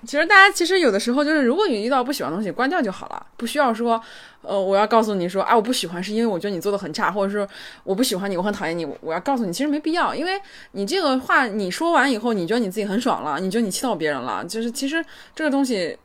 [0.06, 4.02] 其实大家其实有的时候就是，如果你遇到不喜欢的东西，关掉就好了，不需要说，
[4.42, 7.48] 呃，我要告诉你说，啊，我不喜欢是因为我觉得你做的很差，或者说
[7.84, 10.42] 我不喜欢你，我很讨厌你，我要告诉你，其实没必要，因为
[10.72, 15.04] 你这个话你说完以后，你觉得你自己很爽了，你觉得你气到别人了，就是其实
[15.36, 15.98] 这个东西，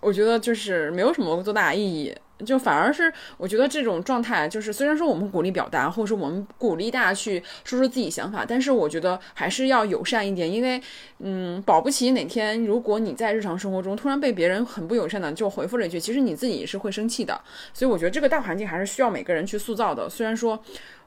[0.00, 2.14] 我觉得就是没有什么多大意义。
[2.44, 10.80] 就反而是我觉得这种状态，就是虽然说我们鼓励表达，或者说我们鼓励大家去说说自己想法，但是我觉得还是要友善一点，因为，
[11.18, 17.40] 嗯，保不齐哪天如果你在日常生活中突然被别人很不友善的就回复了一句，其实你自己也是会生气的。
[17.72, 20.08] 所以我觉得这个大环境还是需要每个人去塑造的。
[20.10, 20.62] 虽然说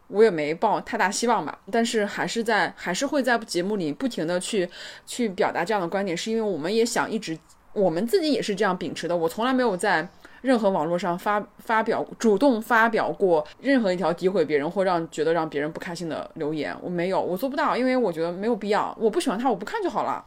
[0.08, 4.70] 我也没抱太大希望吧，但是还是在还是会在节目里不停的去
[5.06, 7.38] 去表达这样的观点，是因为我们也想一直，
[7.74, 9.16] 我们自己也是这样秉持的。
[9.16, 10.08] 我从来没有在。
[10.42, 18.96] 任何网络上发发表主动发表过任何一条诋毁别人或让觉得让别人不开心的留言，我没有，我做不到，因为我觉得没有必要。
[19.00, 20.24] 我不喜欢他，我不看就好了，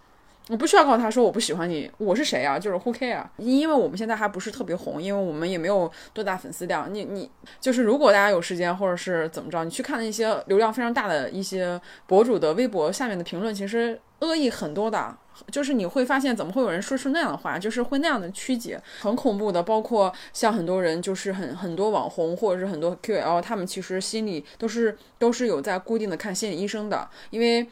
[0.49, 2.59] 我不需要告诉他说我不喜欢你，我是谁啊？
[2.59, 3.23] 就是 who care？
[3.37, 6.93] 因为我们现在还不是特别红，因为我们也没有多大粉丝量。
[6.93, 7.31] 你你
[7.61, 15.17] 就是如果大家有时间或者是怎么着，你去看那些流量非常大的一些博主的微博下面的评论，其实恶意很多的。
[15.51, 17.59] 就是你会发现，怎么会有人说出那样的话？
[17.59, 19.63] 就是会那样的曲解，很恐怖的。
[19.63, 27.67] 包括像很多人，就是很很多网红或者是很多 QL，他们其实心里都是都是有在固定的看心理医生的，因为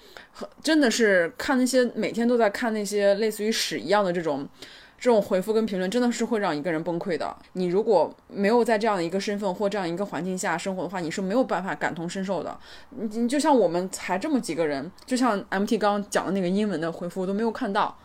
[0.62, 4.48] 真的是看那些每天都在看那些类似于屎一样的这种。
[5.00, 7.36] 这种回复跟评论真的是会让一个人崩溃的。
[7.52, 12.58] 你如果没有在这样的一个身份或这样一个环境下生活的话，你是没有办法感同身受的。
[12.90, 17.96] 你你就像我们才这么几个人，就像 MT 刚刚讲的那个英文的回复，我都没有看到，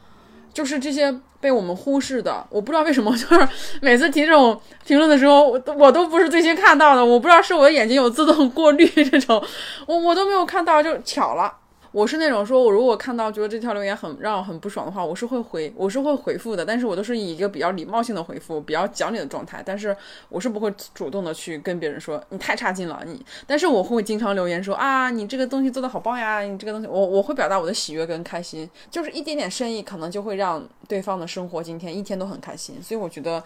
[0.53, 2.45] 就是这些被我们忽视的。
[2.51, 3.47] 我不知道为什么， 就是
[3.81, 7.03] 每次提这种评论的时候，我我都不是最先看到的。
[7.03, 9.43] 我不知道是我的眼睛有自动过滤这种，
[9.87, 11.51] 我我都没有看到，就巧了。
[11.93, 16.65] 我是那种说，我如果看到觉得这条留言很让我很不爽的话，我是会回，我是会回复的。
[16.65, 19.61] 但是我都是以一个比较礼貌性的回复，比较讲理的状态。
[19.63, 19.95] 但是
[20.27, 23.23] 我是不会主动的去跟别人说你太差劲了，你。
[23.45, 32.81] 但是我会经常留言说啊，你这个东西做的好棒呀，你这个东西，我我会表达我的喜悦跟开心，就是一点点生意可能就会让对方的生活今天一天都很开心。
[32.81, 33.43] 所以我觉得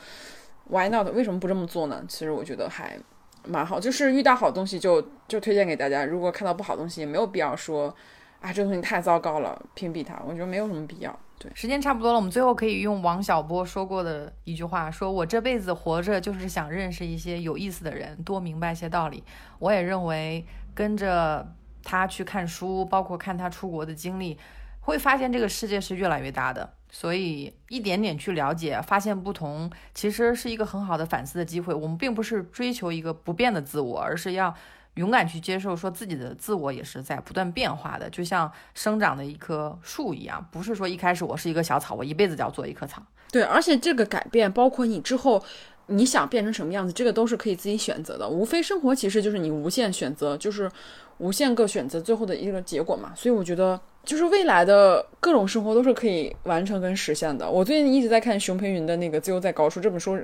[0.70, 1.06] why not？
[1.14, 2.02] 为什么不这么做呢？
[2.08, 2.98] 其实我觉得还
[3.46, 6.06] 蛮好，就是遇到好东西就就推荐给大家。
[6.06, 7.94] 如果看到不好东西，也没有必要说。
[8.40, 11.20] 啊，这个东西太糟糕了，屏蔽它，我觉得没有什么必要。
[11.40, 19.24] 对，时间差不多了，我们最后可以用王小波说过的一句话：说我这辈子活着就是想认识一些有意思的人，多明白一些道理。
[19.60, 21.48] 我也认为跟着
[21.84, 24.38] 他去看书，包括看他出国的经历，
[24.80, 26.74] 会发现这个世界是越来越大的。
[26.90, 31.74] 所以一点点去了解，发现不同，其实是一个很好的反思的机会。
[31.74, 34.54] 我们并不是追求一个不变的自我，而是要。
[34.98, 43.02] 勇敢去接受，说自己的自我也是在不断变化的，就像生长的一棵树一样，不是说一开始我是一个小草，我一辈子就要做一棵草。
[43.32, 45.42] 对，而且这个改变，包括你之后
[45.88, 48.28] 你想变成什么样子，这个都是可以自己选择的。
[48.28, 50.70] 无非生活其实就是你无限选择，就是
[51.18, 53.12] 无限个选择最后的一个结果嘛。
[53.16, 57.50] 所以我觉得，就是未来的各种生活都是可以完成跟实现的。
[57.50, 60.18] 我最近一直在看熊培云的那个《自由在高处》这本书，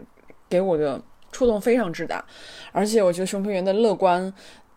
[0.50, 1.02] 给我的
[1.32, 2.24] 触动非常之大，
[2.72, 4.34] 而且我觉得熊培云的乐观。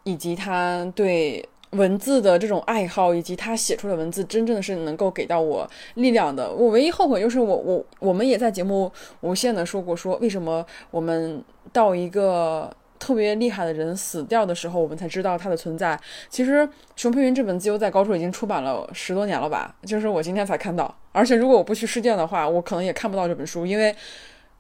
[0.07, 6.49] 以及他对文字的这种爱好，以及他写出的文字，真正的是能够给到我力量的。
[6.49, 8.91] 我唯一后悔就是我我我们也在节目
[9.23, 11.43] 无限的说过，说为什么我们
[11.73, 15.99] 到一个特别厉害的人死掉的时候，我们才知道他的存在。
[16.31, 20.97] 其实熊培云这本《自由在高处》已经出版了十多年了吧，就是我今天才看到。
[21.11, 23.93] 而且如果我不去书店的话，我可能也看不到这本书，因为。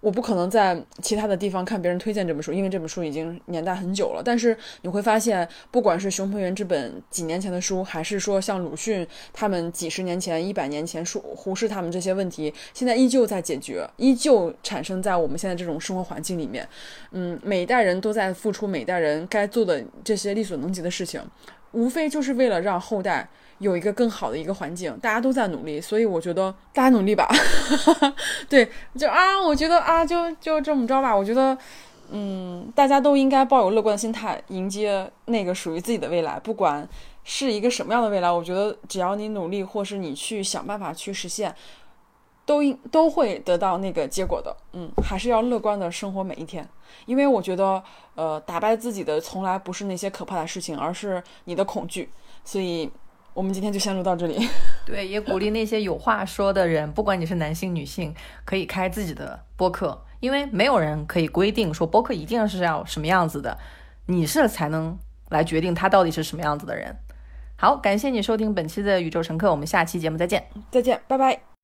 [0.00, 4.22] 我不可能在其他的地方看别人推荐这本书，因为这本书已经年代很久了。
[4.24, 16.68] 但是你会发现，不管是熊培元这本几年前的书，还是说像鲁迅他们几十年前、一百年前说忽视他们这些问题，现在依旧在解决，依旧产生在我们现在这种生活环境里面。
[17.12, 21.20] 嗯，每一代人都在付出每一代人该做的这些力所能及的事情，
[21.72, 23.28] 无非就是为了让后代。
[23.58, 27.26] 有一个更好的一个环境，大家都在努力，所以我觉得大家努力吧。
[28.50, 31.16] 对，就啊，我觉得啊，就就这么着吧。
[31.16, 31.56] 我觉得，
[32.10, 36.38] 嗯，大家都应该抱有乐观的心态，迎接那个属于自己的未来。
[36.40, 36.86] 不管
[37.24, 41.54] 是一个什么样的未来，我觉得只要你努力，或是你去想办法去实现，
[42.44, 44.54] 都应都会得到那个结果的。
[44.74, 46.68] 嗯，还是要乐观的生活每一天，
[47.06, 47.82] 因为我觉得，
[48.16, 52.10] 呃，打败自己的从来不是那些可怕的事情，而是你的恐惧。
[52.44, 52.90] 所以。
[53.36, 54.48] 我们今天就先录到这里。
[54.86, 58.14] 对，也鼓励那些有话说的人，不管你是男性女性，
[58.46, 63.58] 可以开自己的播客，因为没有人可以规定说播客一定是要什么样子的，
[64.06, 66.96] 你是才能来决定他到底是什么样子的人。
[67.56, 71.55] 好，感谢你收听本期的宇宙乘客，我们下期节目再见，再见，拜拜。